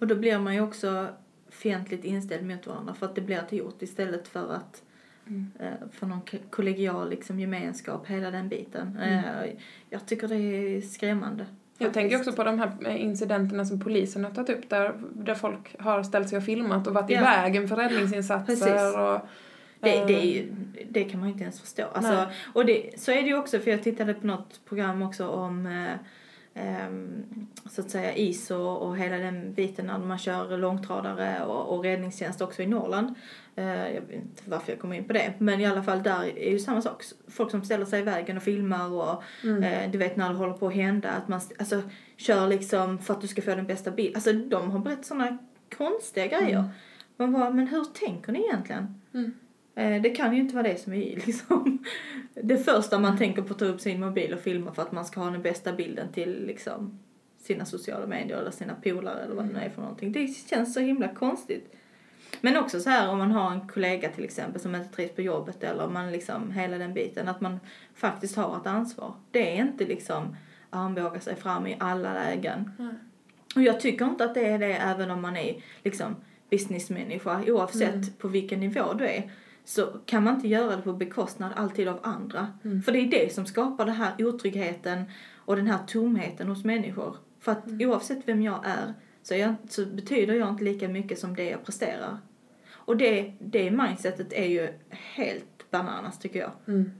[0.00, 1.06] Och då blir man ju också
[1.50, 4.82] fientligt inställd mot varandra för att det blir ett hot istället för att
[5.26, 5.50] Mm.
[5.60, 8.98] eh, för någon kollegial liksom, gemenskap, hela den biten.
[9.02, 9.18] Mm.
[9.18, 9.50] Eh,
[9.90, 11.46] jag tycker det är skrämmande.
[11.82, 15.34] Jag tänker också på de här eh, incidenterna som polisen har tagit upp där, där
[15.34, 17.20] folk har ställt sig och filmat och varit i Ja.
[17.20, 18.96] vägen för räddningsinsatser Precis.
[18.96, 19.28] och...
[19.80, 20.52] Det, det, eh, ju,
[20.90, 21.84] det kan man ju inte ens förstå.
[21.92, 25.28] Alltså, och det, så är det ju också, för jag tittade på något program också
[25.28, 25.92] om eh,
[26.64, 27.24] ehm,
[27.70, 31.84] så att säga is och, och hela den biten när man kör långtradare och, och
[31.84, 33.14] räddningstjänst också i Norrland.
[33.56, 36.38] Eh, jag vet inte varför jag kom in på det, men i alla fall där
[36.38, 37.02] är ju samma sak.
[37.28, 39.62] Folk som ställer sig i vägen och filmar och Mm.
[39.62, 41.82] eh, du vet när det håller på att hända att man alltså,
[42.16, 44.14] kör liksom för att du ska få den bästa bilden.
[44.14, 45.38] Alltså de har berättat sådana
[45.76, 46.58] konstiga grejer.
[46.58, 46.70] Mm.
[47.16, 49.00] Man bara, men hur tänker ni egentligen?
[49.14, 49.32] Mm.
[49.74, 51.78] Eh, Det kan ju inte vara det som är liksom
[52.34, 55.04] det första man tänker på att ta upp sin mobil och filma för att man
[55.04, 56.98] ska ha den bästa bilden till liksom
[57.38, 60.12] sina sociala medier eller sina polare eller vad det nu är för någonting.
[60.12, 61.72] Det känns så himla konstigt.
[62.40, 65.22] Men också så här om man har en kollega till exempel som inte trivs på
[65.22, 67.60] jobbet eller man liksom hela den biten att man
[67.94, 69.14] faktiskt har ett ansvar.
[69.30, 70.36] Det är inte liksom
[70.70, 72.72] armbåga sig fram i alla lägen.
[72.78, 72.94] Nej.
[73.56, 76.16] Och jag tycker inte att det är det även om man är liksom
[76.50, 78.12] businessmänniska oavsett Mm.
[78.18, 79.30] på vilken nivå du är
[79.64, 82.46] så kan man inte göra det på bekostnad alltid av andra.
[82.64, 82.82] Mm.
[82.82, 85.04] För det är det som skapar den här otryggheten
[85.36, 87.16] och den här tomheten hos människor.
[87.40, 87.90] För att Mm.
[87.90, 91.64] oavsett vem jag är så, jag, så betyder jag inte lika mycket som det jag
[91.64, 92.18] presterar.
[92.72, 96.52] Och det, det mindsetet är ju helt bananas tycker jag.
[96.68, 96.90] Mm.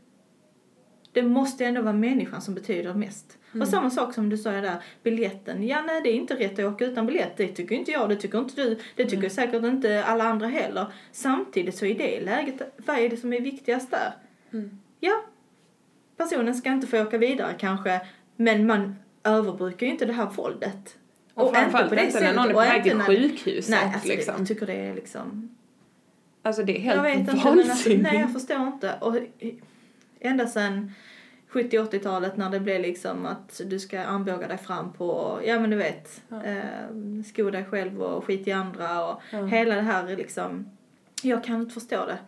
[1.12, 3.38] Det måste ändå vara människan som betyder mest.
[3.52, 3.62] Mm.
[3.62, 5.66] Och samma sak som du sa där, biljetten.
[5.66, 7.37] Ja, nej, det är inte rätt att åka utan biljett.
[7.37, 9.30] Det tycker inte jag, det tycker inte du, det tycker Mm.
[9.30, 10.87] säkert inte alla andra heller.
[11.12, 14.12] Samtidigt så i det läget, vad är det som är viktigast där?
[14.52, 14.78] Mm.
[15.00, 15.24] Ja,
[16.16, 18.00] personen ska inte få åka vidare kanske,
[18.37, 20.96] men man överbrukar ju inte det här våldet.
[21.42, 24.35] Och, framförallt inte, när någon är på och väg inte till sjukhuset Nej, alltså, liksom.
[24.38, 25.57] jag tycker det är liksom...
[26.42, 28.03] Alltså det är Jag vet helt inte, men alltså, vansinnigt.
[28.03, 28.94] nej jag förstår inte.
[29.00, 29.16] Och
[30.20, 30.92] ända sedan
[31.53, 35.76] 70-80-talet när det blev liksom att du ska armbåga dig fram på, ja men du
[35.76, 36.42] vet, Ja.
[36.44, 36.62] eh,
[37.26, 39.44] sko dig själv och skit i andra och Ja.
[39.46, 40.70] hela det här liksom,
[41.22, 42.18] jag kan inte förstå det.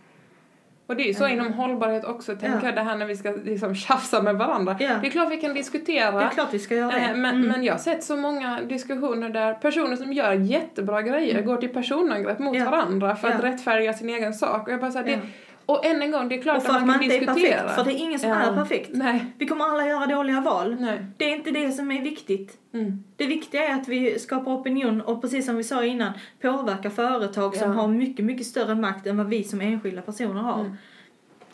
[0.87, 1.39] Och det är ju så Mm.
[1.39, 2.65] inom hållbarhet också, tänker Ja.
[2.67, 4.77] jag, det här när vi ska liksom tjafsa med varandra.
[4.81, 4.91] Ja.
[5.03, 6.19] Det är klart vi kan diskutera.
[6.19, 6.97] Det är klart vi ska göra det.
[7.01, 7.49] Eh, Men, Mm.
[7.49, 11.69] men jag har sett så många diskussioner där personer som gör jättebra grejer går till
[11.69, 12.65] personangrepp mot Mm.
[12.65, 12.71] Ja.
[12.71, 14.67] varandra för att rättfärdiga sin egen sak.
[14.67, 15.03] Och jag bara Ja.
[15.03, 15.19] det,
[15.67, 17.57] och än en gång, det är klart och för att man man kan är diskutera.
[17.57, 18.37] perfekt, för det är ingen som Ja.
[18.37, 18.91] är perfekt.
[18.93, 19.25] Nej.
[19.39, 20.77] Vi kommer alla göra dåliga val.
[20.81, 21.07] Nej.
[21.17, 22.59] Det är inte det som är viktigt.
[22.75, 23.05] Mm.
[23.17, 27.57] Det viktiga är att vi skapar opinion och precis som vi sa innan påverkar företag
[27.57, 27.77] som Ja.
[27.77, 30.61] har mycket, mycket större makt än vad vi som enskilda personer har.
[30.61, 30.73] Mm.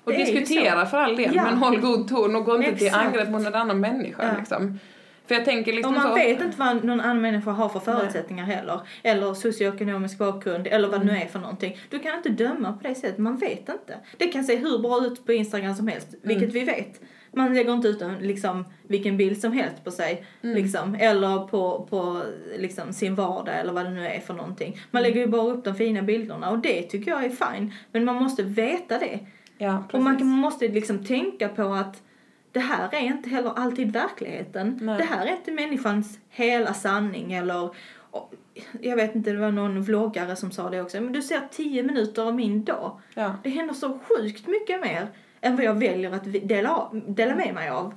[0.05, 1.45] Och Det diskutera för all del, Ja.
[1.45, 3.07] men håll god ton och gå inte till Exakt.
[3.07, 4.79] angrepp mot en annan människa liksom.
[5.29, 6.15] För jag tänker liksom Och man så...
[6.15, 8.81] vet inte vad någon annan människa har för förutsättningar heller.
[9.03, 11.23] Eller socioekonomisk bakgrund, eller vad det nu Mm.
[11.23, 11.79] är för någonting.
[11.91, 13.99] Du kan inte döma på det sättet, man vet inte.
[14.17, 16.53] Det kan se hur bra ut på Instagram som helst, vilket Mm.
[16.55, 17.01] vi vet.
[17.33, 20.57] Man lägger inte ut liksom, vilken bild som helst på sig, Mm.
[20.57, 20.95] liksom.
[20.95, 22.23] Eller på, på
[22.59, 24.81] liksom, sin vardag, eller vad det nu är för någonting.
[24.91, 25.11] Man Mm.
[25.11, 27.73] lägger ju bara upp de fina bilderna och det tycker jag är fine.
[27.93, 29.19] Men man måste veta det.
[29.59, 29.85] Ja.
[29.93, 32.03] Och man måste liksom tänka på att
[32.53, 34.79] det här är inte heller alltid verkligheten.
[34.83, 34.99] Nej.
[34.99, 37.71] Det här är inte människans hela sanning eller
[38.81, 41.01] jag vet inte, det var någon vloggare som sa det också.
[41.01, 43.01] Men du ser tio minuter av min dag.
[43.15, 43.35] Ja.
[43.43, 45.09] Det händer så sjukt mycket mer
[45.41, 47.95] än vad jag väljer att dela, dela med mig av.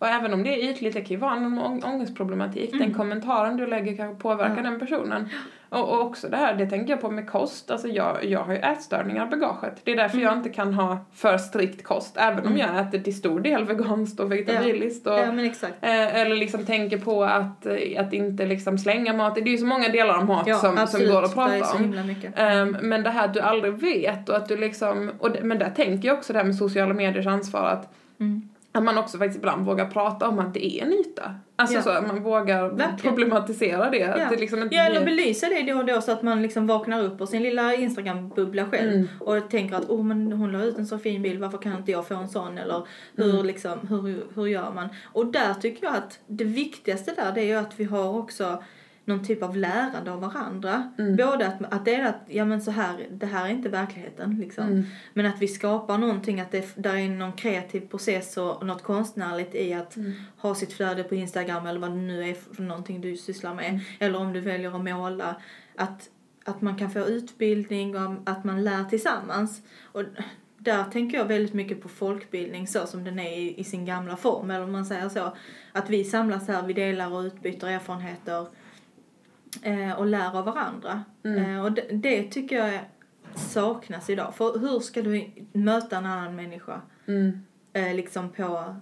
[0.00, 2.70] Och även om det är ytligt, det kan ju vara ång- ångestproblematik.
[2.72, 2.94] Den Mm.
[2.94, 4.62] kommentaren du lägger kanske påverkar Ja.
[4.70, 5.28] den personen.
[5.68, 7.70] Och, och också det här, det tänker jag på med kost.
[7.70, 9.80] Alltså jag, jag har ju ätstörningar i bagaget.
[9.84, 10.24] Det är därför Mm.
[10.28, 12.16] jag inte kan ha för strikt kost.
[12.16, 12.58] Även om Mm.
[12.58, 15.06] jag äter till stor del veganskt och vegetabiliskt.
[15.06, 15.18] Och, Ja
[15.80, 19.34] eh, eller liksom tänker på att, eh, att inte liksom slänga mat.
[19.34, 21.94] Det är ju så många delar av mat Ja som, som går att prata om.
[22.36, 25.58] Ehm, men det här att du aldrig vet och att du liksom, och det, men
[25.58, 28.42] där tänker jag också det här med sociala mediers ansvar att Mm.
[28.72, 31.34] Att man också faktiskt ibland vågar prata om att det är en yta.
[31.56, 31.82] Alltså Ja.
[31.82, 32.98] så att man vågar Verkligen.
[33.16, 33.98] problematisera det.
[33.98, 34.24] Ja.
[34.24, 35.16] Att det liksom inte Ja, eller blir...
[35.16, 38.64] belysa det då och då så att man liksom vaknar upp på sin lilla Instagram-bubbla
[38.70, 39.08] själv Mm.
[39.20, 41.90] och tänker att oh, men hon la ut en så fin bild, varför kan inte
[41.92, 42.58] jag få en sån?
[42.58, 42.82] Eller
[43.16, 43.46] hur, Mm.
[43.46, 44.88] liksom, hur, hur gör man?
[45.12, 48.62] Och där tycker jag att det viktigaste där det är ju att vi har också
[49.04, 50.92] någon typ av lärande av varandra.
[50.98, 51.16] Mm.
[51.16, 54.36] Både att, att det är att, ja men så här, det här är inte verkligheten
[54.40, 54.64] liksom.
[54.64, 54.84] Mm.
[55.14, 59.54] Men att vi skapar någonting, att det där är någon kreativ process och något konstnärligt
[59.54, 60.12] i att Mm.
[60.36, 63.80] ha sitt flöde på Instagram eller vad det nu är för någonting du sysslar med.
[63.98, 65.36] Eller om du väljer att måla.
[65.76, 66.10] Att,
[66.44, 69.62] att man kan få utbildning och att man lär tillsammans.
[69.82, 70.02] Och
[70.58, 74.16] där tänker jag väldigt mycket på folkbildning så som den är i, i sin gamla
[74.16, 75.36] form, eller om man säger så.
[75.72, 78.46] Att vi samlas här, vi delar och utbyter erfarenheter.
[79.62, 81.04] Eh, och lär av varandra.
[81.24, 82.80] Eh, och det, det tycker jag
[83.34, 84.34] saknas idag.
[84.34, 87.40] För hur ska du möta en annan människa Mm.
[87.72, 88.76] eh, liksom på,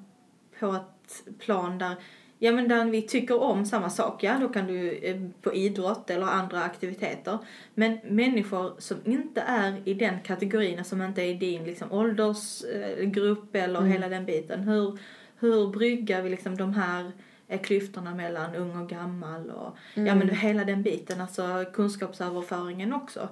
[0.61, 1.95] på ett plan där,
[2.39, 4.23] ja, men där vi tycker om samma sak?
[4.23, 7.39] Ja, då kan du på idrott eller andra aktiviteter.
[7.75, 13.55] Men människor som inte är i den kategorin, som inte är i din liksom, åldersgrupp
[13.57, 14.61] eller hela den biten.
[14.61, 14.99] Hur,
[15.39, 17.13] hur bryggar vi liksom de här
[17.57, 23.29] klyftorna mellan ung och gammal och ja men hela den biten, alltså kunskapsöverföringen också.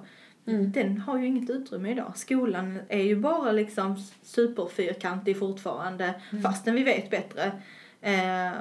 [0.73, 2.11] Den har ju inget utrymme idag.
[2.15, 7.51] Skolan är ju bara liksom superfyrkantig fortfarande fastän vi vet bättre.
[8.01, 8.51] Eh,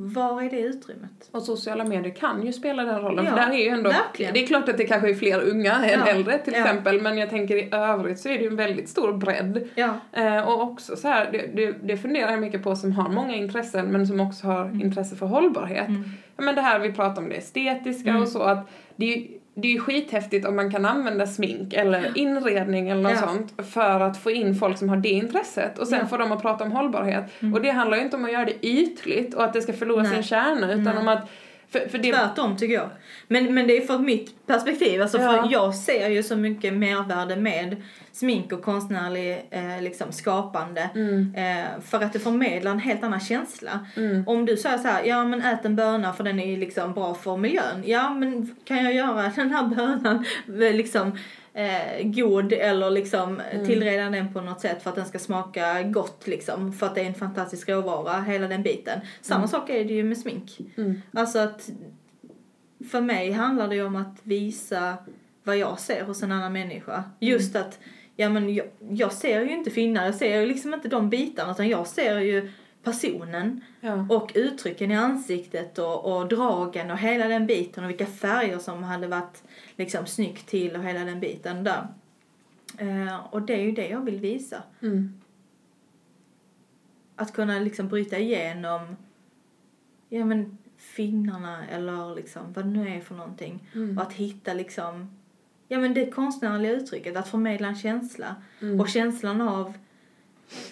[0.00, 1.28] var är det utrymmet?
[1.30, 3.24] Och sociala medier kan ju spela den rollen.
[3.24, 4.34] Ja, för där är ju ändå, verkligen.
[4.34, 6.60] det är klart att det kanske är fler unga än Ja, äldre till ja.
[6.60, 7.00] exempel.
[7.02, 9.68] Men jag tänker i övrigt så är det ju en väldigt stor bredd.
[10.12, 13.34] Eh, och också så här, det, det, det funderar jag mycket på som har många
[13.34, 14.80] intressen men som också har Mm.
[14.80, 15.86] intresse för hållbarhet.
[16.36, 18.22] Ja, men det här vi pratar om det estetiska Mm.
[18.22, 19.26] och så att det är
[19.62, 23.26] det är ju skithäftigt om man kan använda smink eller inredning eller något Ja.
[23.28, 26.06] sånt för att få in folk som har det intresset och sen Ja.
[26.06, 27.24] få dem att prata om hållbarhet.
[27.54, 30.02] Och det handlar ju inte om att göra det ytligt och att det ska förlora
[30.02, 30.12] Nej.
[30.12, 30.98] sin kärna utan Nej.
[30.98, 31.28] om att
[31.70, 32.90] för, för det, tvärtom tycker jag.
[33.28, 35.02] Men, men det är från mitt perspektiv.
[35.02, 35.42] Alltså Ja.
[35.42, 40.90] för jag ser ju så mycket mervärde med smink och konstnärlig eh, liksom skapande.
[40.94, 41.34] Mm.
[41.36, 43.86] Eh, för att det förmedlar en helt annan känsla.
[44.26, 47.14] Om du säger så här, ja men ät en böna för den är liksom bra
[47.14, 47.82] för miljön.
[47.84, 50.24] Ja men kan jag göra den här bönan
[50.76, 51.18] liksom
[51.58, 53.66] eh, god eller liksom Mm.
[53.66, 56.72] tillreda den på något sätt för att den ska smaka gott liksom.
[56.72, 59.00] För att det är en fantastisk råvara, hela den biten.
[59.20, 59.48] Samma Mm.
[59.48, 60.58] sak är det ju med smink.
[61.12, 61.68] Alltså att
[62.90, 64.96] för mig handlar det ju om att visa
[65.42, 67.04] vad jag ser hos en annan människa.
[67.20, 67.78] Just att,
[68.16, 71.52] ja men jag, jag ser ju inte finnar, jag ser ju liksom inte de bitarna
[71.52, 72.50] utan jag ser ju
[72.82, 74.06] personen ja.
[74.08, 78.82] och uttrycken i ansiktet och, och dragen och hela den biten och vilka färger som
[78.82, 79.42] hade varit
[79.76, 81.86] liksom snyggt till och hela den biten där.
[82.78, 84.62] Eh, och det är ju det jag vill visa.
[84.82, 85.20] Mm.
[87.16, 88.96] Att kunna liksom bryta igenom
[90.08, 93.68] ja men finnarna eller liksom vad det nu är för någonting.
[93.96, 95.10] Och att hitta liksom
[95.68, 98.36] ja men det konstnärliga uttrycket, att förmedla en känsla.
[98.80, 99.74] Och känslan av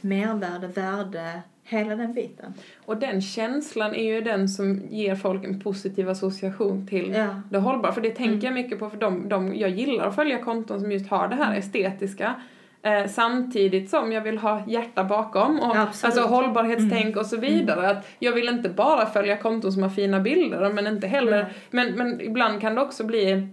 [0.00, 2.54] mervärde, värde, hela den biten.
[2.84, 7.20] Och den känslan är ju den som ger folk en positiv association till Ja.
[7.22, 7.42] Mm.
[7.50, 7.92] det hållbara.
[7.92, 10.92] För det tänker jag mycket på, för de, de, jag gillar att följa konton som
[10.92, 12.34] just har det här estetiska.
[12.82, 16.04] Eh, samtidigt som jag vill ha hjärta bakom och Absolut.
[16.18, 17.90] alltså hållbarhetstänk och så vidare.
[17.90, 21.52] Att jag vill inte bara följa konton som har fina bilder men inte heller, Nej.
[21.70, 23.48] men, men ibland kan det också bli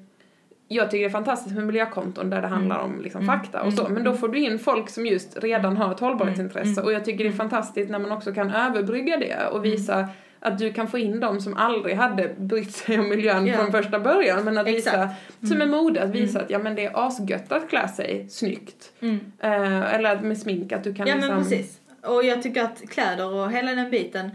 [0.68, 3.89] jag tycker det är fantastiskt med miljökonton där det handlar om liksom fakta och så,
[3.89, 7.24] men då får du in folk som just redan har ett hållbarhetsintresse och jag tycker
[7.24, 10.07] det är fantastiskt när man också kan överbrygga det och visa
[10.39, 13.57] att du kan få in dem som aldrig hade brytt sig om miljön Ja.
[13.57, 15.47] från första början men att visa, Exakt.
[15.47, 18.91] som är mode, att visa att ja men det är asgött att klä sig snyggt.
[18.99, 19.20] Mm.
[19.39, 21.34] Eh, eller med smink att du kan Ja liksom...
[21.36, 21.80] men precis.
[22.01, 24.30] Och jag tycker att kläder och hela den biten,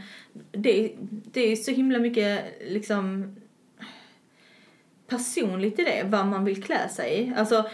[0.53, 0.93] det,
[1.33, 3.37] det är så himla mycket liksom
[5.09, 7.33] personligt i det, vad man vill klä sig i.
[7.37, 7.65] Alltså,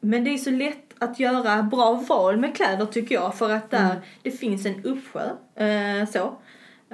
[0.00, 3.70] men det är så lätt att göra bra val med kläder tycker jag, för att
[3.70, 6.36] där, det finns en uppsjö, eh, så.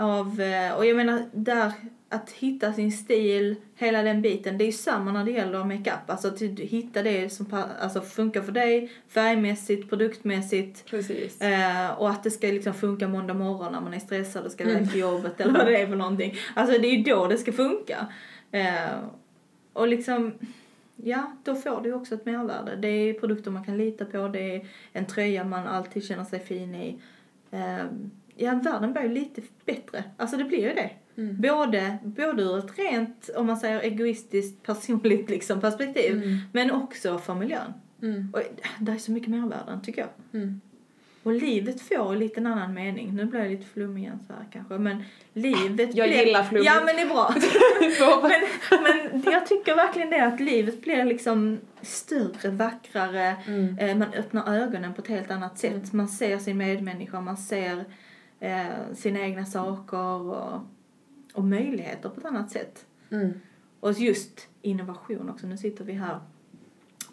[0.01, 1.73] Av, eh, och jag menar, där,
[2.09, 6.11] att hitta sin stil, hela den biten, det är ju samma när det gäller makeup.
[6.11, 10.87] Alltså att du hittar det som alltså, funkar för dig, färgmässigt, produktmässigt.
[10.91, 11.41] Precis.
[11.41, 14.65] Eh, och att det ska liksom funka måndag morgon när man är stressad och ska
[14.65, 16.35] iväg till jobbet eller vad det är för någonting.
[16.55, 18.07] Alltså det är ju då det ska funka.
[18.51, 18.91] Eh,
[19.77, 20.33] och liksom,
[20.97, 22.77] ja, då får du också ett mervärde.
[22.77, 26.41] Det är produkter man kan lita på, det är en tröja man alltid känner sig
[26.41, 26.99] fin i.
[27.51, 27.85] Eh,
[28.37, 30.05] ja, världen blir ju lite bättre.
[30.17, 30.91] Alltså det blir ju det.
[31.33, 37.35] Både, både ur ett rent, om man säger egoistiskt, personligt liksom perspektiv, men också för
[37.35, 37.73] miljön.
[38.03, 38.33] Mm.
[38.35, 38.41] Och
[38.81, 40.41] det är så mycket mervärden tycker jag.
[40.41, 40.61] Mm.
[41.27, 43.15] Och livet får en annan mening.
[43.15, 44.79] Nu blir jag lite flummig igen så här kanske.
[44.79, 46.25] Men livet Jag blir...
[46.25, 46.67] gillar flummigt.
[46.67, 47.35] Ja men det är bra.
[48.71, 53.37] Men, men jag tycker verkligen det att livet blir liksom större, vackrare.
[53.47, 53.79] Mm.
[53.79, 55.93] Eh, man öppnar ögonen på ett helt annat sätt.
[55.93, 57.85] Man ser sin medmänniska, man ser
[58.41, 60.61] eh, sina egna saker och,
[61.33, 62.87] och möjligheter på ett annat sätt.
[63.11, 63.41] Mm.
[63.81, 65.47] Och just innovation också.
[65.47, 66.21] Nu sitter vi här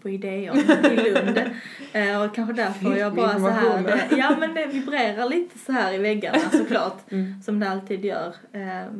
[0.03, 1.39] på Ideon i Lund.
[1.93, 5.93] Eh, och kanske därför jag bara så här, ja men det vibrerar lite så här
[5.93, 7.11] i väggarna såklart.
[7.11, 7.41] Mm.
[7.41, 8.35] Som det alltid gör.
[8.51, 8.91] Eh,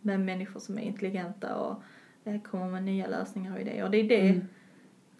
[0.00, 1.82] med människor som är intelligenta och
[2.24, 3.84] eh, kommer med nya lösningar och idéer.
[3.84, 4.48] Och det är det, Mm.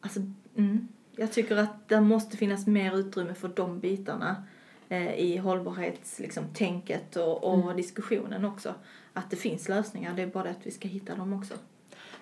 [0.01, 0.21] alltså,
[0.57, 4.37] mm, jag tycker att det måste finnas mer utrymme för de bitarna
[4.89, 7.77] eh, i hållbarhetstänket liksom, och, och Mm.
[7.77, 8.75] diskussionen också.
[9.13, 11.55] Att det finns lösningar, det är bara det att vi ska hitta dem också.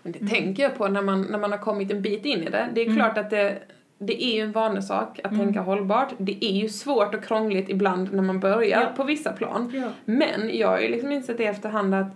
[0.03, 2.51] Men det tänker jag på när man, när man har kommit en bit in i
[2.51, 2.68] det.
[2.74, 2.96] Det är Mm.
[2.96, 3.59] klart att det,
[3.98, 6.09] det är ju en vanesak att tänka hållbart.
[6.18, 8.88] Det är ju svårt och krångligt ibland när man börjar Ja.
[8.96, 9.72] på vissa plan.
[9.74, 9.88] Ja.
[10.05, 12.07] Men jag har ju liksom insett det efterhand att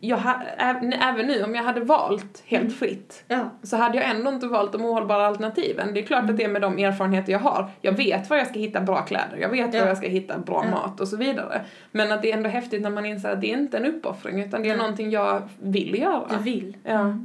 [0.00, 0.20] jag
[0.58, 2.74] även nu om jag hade valt helt Mm.
[2.74, 3.50] fritt Ja.
[3.62, 5.94] så hade jag ändå inte valt de ohållbara alternativen.
[5.94, 7.70] Det är klart att det är med de erfarenheter jag har.
[7.80, 9.80] Jag vet var jag ska hitta bra kläder, jag vet Ja.
[9.80, 10.70] var jag ska hitta bra Ja.
[10.70, 11.64] mat och så vidare.
[11.92, 14.40] Men att det är ändå häftigt när man inser att det är inte en uppoffring
[14.42, 14.78] utan det är Nej.
[14.82, 16.26] någonting jag vill göra.
[16.30, 16.76] Du vill.
[16.84, 17.18] Ja.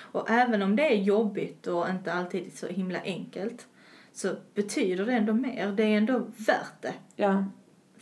[0.00, 3.66] Och även om det är jobbigt och inte alltid så himla enkelt
[4.12, 5.66] så betyder det ändå mer.
[5.66, 6.92] Det är ändå värt det.
[7.16, 7.44] Ja.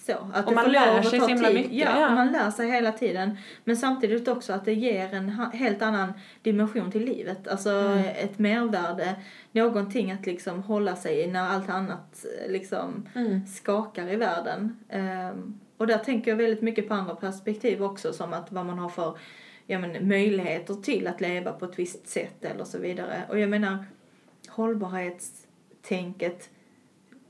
[0.06, 1.56] Så, att Och man lär sig så himla tid.
[1.56, 2.14] mycket, Ja, ja.
[2.14, 3.36] man lär sig hela tiden.
[3.64, 7.48] Men samtidigt också att det ger en helt annan dimension till livet.
[7.48, 7.98] Alltså Mm.
[7.98, 9.14] ett mervärde,
[9.52, 13.46] någonting att liksom hålla sig i när allt annat eh, liksom Mm.
[13.46, 14.76] skakar i världen.
[14.88, 18.78] Ehm, och där tänker jag väldigt mycket på andra perspektiv också som att vad man
[18.78, 19.18] har för
[19.66, 23.22] ja, men, möjligheter till att leva på ett visst sätt eller så vidare.
[23.28, 23.84] Och jag menar
[24.48, 26.50] hållbarhetstänket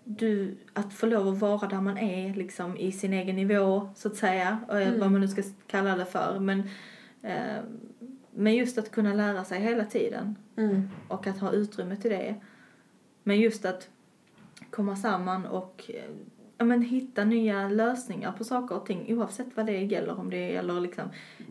[0.09, 4.09] du, att få lov att vara där man är liksom i sin egen nivå så
[4.09, 5.01] att säga, och Mm.
[5.01, 6.39] vad man nu ska kalla det för.
[6.41, 6.63] Men,
[7.23, 7.63] eh,
[8.35, 10.89] men just att kunna lära sig hela tiden Mm.
[11.09, 12.35] och att ha utrymme till det.
[13.23, 13.89] Men just att
[14.71, 16.11] komma samman och eh,
[16.59, 20.19] ja, men hitta nya lösningar på saker och ting oavsett vad det gäller.
[20.21, 21.05] Om det gäller liksom,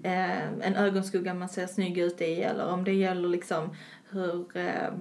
[0.03, 3.69] eh, en ögonskugga man ser snygg ut i eller om det gäller liksom
[4.09, 4.93] hur eh,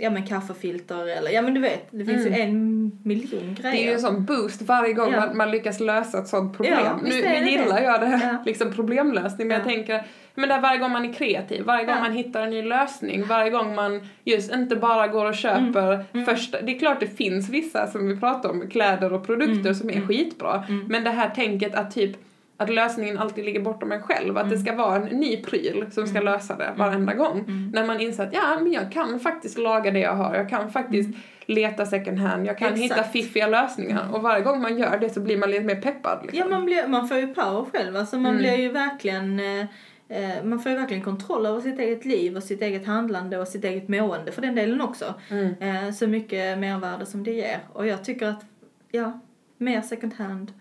[0.00, 3.72] Ja men kaffefilter eller ja men du vet det finns ju en miljon grejer.
[3.76, 5.20] Det är ju en sån boost varje gång Ja.
[5.20, 6.78] man, man lyckas lösa ett sånt problem.
[6.84, 7.08] Ja, nu,
[7.40, 7.82] nu gillar det.
[7.84, 8.42] jag det här, Ja.
[8.46, 9.70] liksom problemlösning, men jag Ja.
[9.76, 10.02] tänker
[10.34, 13.24] men det är varje gång man är kreativ, varje gång man hittar en ny lösning,
[13.26, 16.26] varje gång man just inte bara går och köper Mm.
[16.26, 19.74] första, det är klart det finns vissa som vi pratar om, kläder och produkter Mm.
[19.74, 20.08] som är Mm.
[20.08, 20.84] skitbra, Mm.
[20.88, 22.16] men det här tänket att typ
[22.60, 26.06] att lösningen alltid ligger bortom en själv, att det ska vara en ny pryl som
[26.06, 26.32] ska Mm.
[26.32, 27.38] lösa det varenda gång.
[27.38, 27.70] Mm.
[27.74, 30.70] När man inser att ja, men jag kan faktiskt laga det jag har, jag kan
[30.70, 31.10] faktiskt
[31.46, 32.82] leta second hand, jag kan Mm.
[32.82, 33.00] Exakt.
[33.00, 36.18] hitta fiffiga lösningar och varje gång man gör det så blir man lite mer peppad.
[36.22, 36.38] Liksom.
[36.38, 37.96] Ja, man, blir, man får ju power själv.
[37.96, 38.38] Alltså man Mm.
[38.42, 39.40] blir ju verkligen...
[39.40, 39.60] Eh,
[40.08, 43.48] eh, man får ju verkligen kontroll över sitt eget liv och sitt eget handlande och
[43.48, 45.14] sitt eget mående för den delen också.
[45.30, 45.54] Mm.
[45.60, 47.58] Eh, så mycket mervärde som det ger.
[47.72, 48.44] Och jag tycker att,
[48.90, 49.20] ja,
[49.58, 50.52] mer second hand.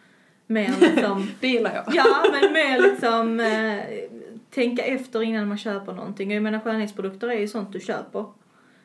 [0.48, 1.28] Mer liksom...
[1.40, 1.96] Det gillar jag.
[1.96, 4.10] ja, men mer liksom eh,
[4.50, 6.32] tänka efter innan man köper någonting.
[6.32, 8.26] Jag menar skönhetsprodukter är ju sånt du köper.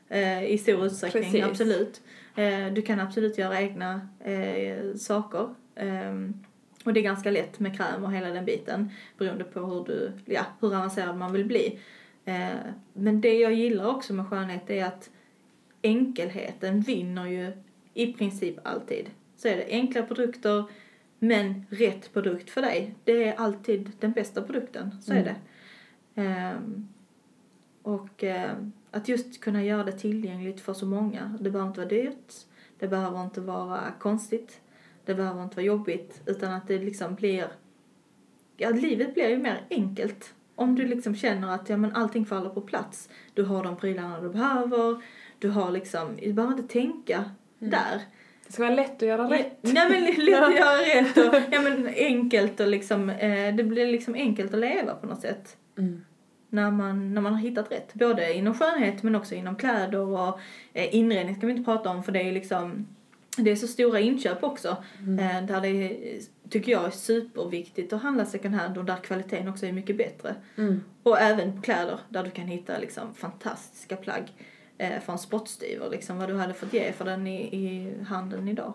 [0.09, 1.45] Eh, I stor utsträckning, Precis.
[1.45, 2.01] absolut.
[2.35, 5.55] Eh, du kan absolut göra egna eh, saker.
[5.77, 6.35] Ehm,
[6.85, 8.91] och det är ganska lätt med kräm och hela den biten.
[9.19, 11.79] Beroende på hur, du, ja, hur avancerad man vill bli.
[12.25, 12.49] Eh,
[12.93, 15.11] men det jag gillar också med skönhet är att
[15.83, 17.53] enkelheten vinner ju
[17.95, 19.11] i princip alltid.
[19.37, 20.65] Så är det enkla produkter
[21.23, 22.95] men rätt produkt för dig.
[23.05, 24.91] Det är alltid den bästa produkten.
[25.03, 25.35] Så är Mm.
[26.15, 26.23] det.
[26.23, 26.89] Ehm,
[27.83, 31.39] och ehm, att just kunna göra det tillgängligt för så många.
[31.41, 32.33] Det behöver inte vara dyrt.
[32.79, 34.61] Det behöver inte vara konstigt.
[35.05, 36.23] Det behöver inte vara jobbigt.
[36.27, 37.47] Utan att det liksom blir...
[38.57, 40.35] Ja, livet blir ju mer enkelt.
[40.55, 43.09] Om du liksom känner att ja, men allting faller på plats.
[43.35, 45.03] Du har de prylarna du behöver.
[45.39, 46.17] Du har liksom...
[46.23, 47.25] Du behöver inte tänka
[47.59, 48.01] där.
[48.53, 49.59] Det ska vara lätt att göra rätt.
[49.61, 53.87] Nej men lite att göra rätt och ja, men enkelt och liksom, eh, det blir
[53.87, 55.57] liksom enkelt att leva på något sätt.
[55.79, 56.05] Mm.
[56.49, 57.95] När man, när man har hittat rätt.
[57.95, 60.41] Både inom skönhet men också inom kläder och
[60.73, 62.89] eh, inredning ska vi inte prata om för det är liksom,
[63.37, 64.77] det är så stora inköp också.
[64.99, 65.19] Mm.
[65.19, 69.49] Eh, där det är, tycker jag är superviktigt att handla second hand och där kvaliteten
[69.49, 70.35] också är mycket bättre.
[70.57, 70.85] Mm.
[71.03, 74.33] Och även på kläder där du kan hitta liksom fantastiska plagg
[74.79, 78.73] eh, från spottstyver liksom vad du hade fått ge för den i, i handeln idag.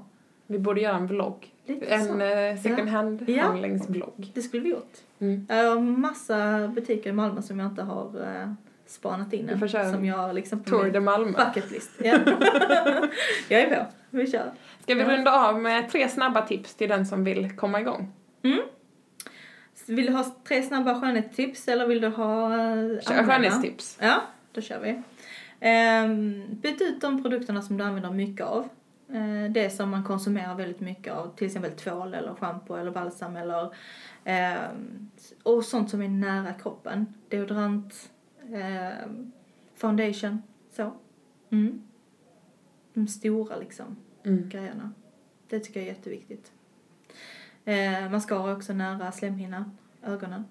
[0.47, 1.47] Vi borde göra en vlogg.
[1.65, 2.21] Lite En så.
[2.21, 2.91] eh, second Ja.
[2.91, 4.31] hand-handlingsblogg.
[4.33, 4.93] Det skulle vi gjort.
[5.19, 5.45] Mm.
[5.49, 8.05] Jag har massa butiker i Malmö som jag inte har
[8.41, 8.53] eh,
[8.85, 9.93] spanat in Vi än.
[9.93, 11.45] Som jag liksom på Tour de Malmö.
[11.45, 11.89] bucket list.
[12.03, 12.17] Ja.
[13.49, 13.85] jag är på.
[14.09, 14.51] Vi kör.
[14.83, 15.09] Ska vi Ja.
[15.17, 18.11] runda av med tre snabba tips till den som vill komma igång?
[19.87, 22.49] Vill du ha tre snabba skönhetstips eller vill du ha
[23.01, 23.97] Kör skönhetstips.
[24.01, 24.21] Ja,
[24.51, 25.01] då kör vi.
[25.61, 28.69] Um, byt ut de produkterna som du använder mycket av.
[29.09, 33.35] Eh, det som man konsumerar väldigt mycket av, till exempel tvål eller schampo eller balsam
[33.35, 33.73] eller
[34.23, 35.09] ehm,
[35.43, 37.05] och sånt som är nära kroppen.
[37.29, 38.11] Deodorant,
[38.53, 39.31] ehm,
[39.75, 40.41] foundation,
[40.71, 40.93] så.
[41.49, 41.83] Mm.
[42.93, 44.49] De stora liksom Mm.
[44.49, 44.91] grejerna.
[45.49, 46.51] Det tycker jag är jätteviktigt.
[47.65, 50.45] Eh, mascara också nära slemhinnan, ögonen.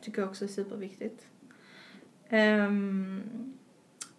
[0.00, 1.26] Tycker jag också är superviktigt.
[2.28, 3.22] Ehm,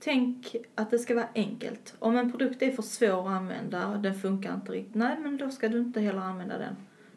[0.08, 1.96] tänk att det ska vara enkelt.
[2.00, 5.50] Om en produkt är för svår att använda den funkar inte riktigt, nej men då
[5.50, 6.76] ska du inte heller använda den.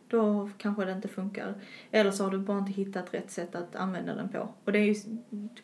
[0.08, 1.54] då kanske det inte funkar.
[1.90, 4.48] Eller så har du bara inte hittat rätt sätt att använda den på.
[4.64, 4.94] Och det är ju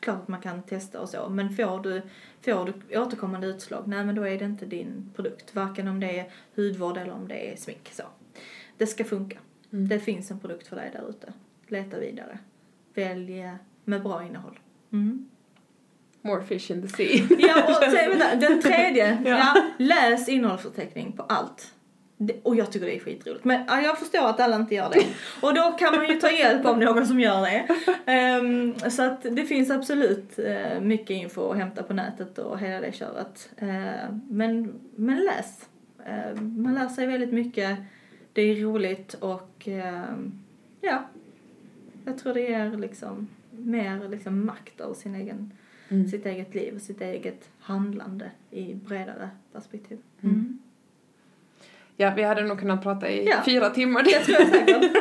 [0.00, 2.02] klart att man kan testa och så, men får du,
[2.40, 5.54] får du återkommande utslag, nej men då är det inte din produkt.
[5.54, 7.88] Varken om det är hudvård eller om det är smink.
[7.92, 8.02] Så.
[8.76, 9.38] Det ska funka.
[9.72, 9.88] Mm.
[9.88, 11.32] Det finns en produkt för dig där ute.
[11.66, 12.38] Leta vidare.
[12.94, 13.54] Välj eh,
[13.84, 14.58] med bra innehåll.
[14.92, 15.28] Mm.
[16.26, 17.26] More fish in the sea.
[17.38, 19.18] Ja, och sen, vänta, den tredje.
[19.24, 19.30] Ja.
[19.30, 19.62] ja.
[19.78, 21.72] läs innehållsförteckning på allt.
[22.18, 23.44] Det, och jag tycker det är skitroligt.
[23.44, 25.06] Men ja, jag förstår att alla inte gör det.
[25.46, 27.68] Och då kan man ju ta hjälp av någon som gör det.
[28.06, 32.80] Ehm, så att det finns absolut eh, mycket info att hämta på nätet och hela
[32.80, 33.50] det köret.
[33.56, 35.68] Eh, men, men läs.
[36.06, 37.78] Eh, man lär sig väldigt mycket.
[38.32, 39.68] Det är roligt och
[40.80, 41.02] ja,
[42.04, 45.52] jag tror det ger liksom mer liksom makt över sin egen
[45.88, 46.08] Mm.
[46.08, 49.98] sitt eget liv och sitt eget handlande i bredare perspektiv.
[50.22, 50.58] Mm.
[51.96, 53.42] Ja, vi hade nog kunnat prata i Ja.
[53.44, 54.02] fyra timmar.
[54.02, 54.92] Det tror jag säkert.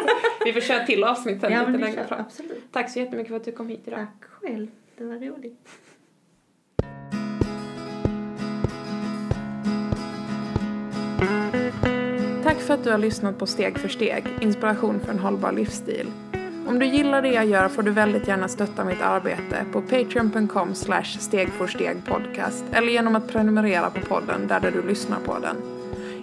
[0.46, 2.20] vi får köra till avsnitt sen ja, lite längre fram.
[2.22, 2.64] absolut.
[2.72, 4.00] Tack så jättemycket för att du kom hit idag.
[4.00, 4.68] Tack själv.
[4.98, 5.70] Det var roligt.
[12.44, 16.08] Tack för att du har lyssnat på Steg för steg, inspiration för en hållbar livsstil.
[16.68, 20.76] Om du gillar det jag gör får du väldigt gärna stötta mitt arbete på patreon.com
[21.20, 25.56] stegforstegpodcast podcast eller genom att prenumerera på podden där du lyssnar på den.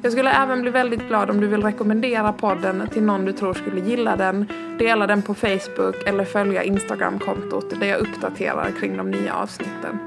[0.03, 3.55] Jag skulle även bli väldigt glad om du vill rekommendera podden till någon du tror
[3.55, 4.47] skulle gilla den,
[4.79, 9.99] dela den på Facebook eller följa Instagram-kontot där jag uppdaterar kring de nya avsnitten.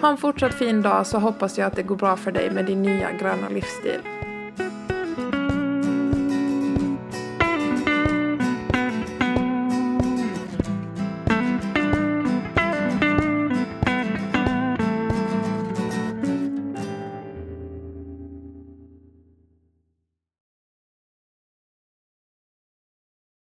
[0.00, 2.64] Ha en fortsatt fin dag så hoppas jag att det går bra för dig med
[2.64, 4.00] din nya gröna livsstil.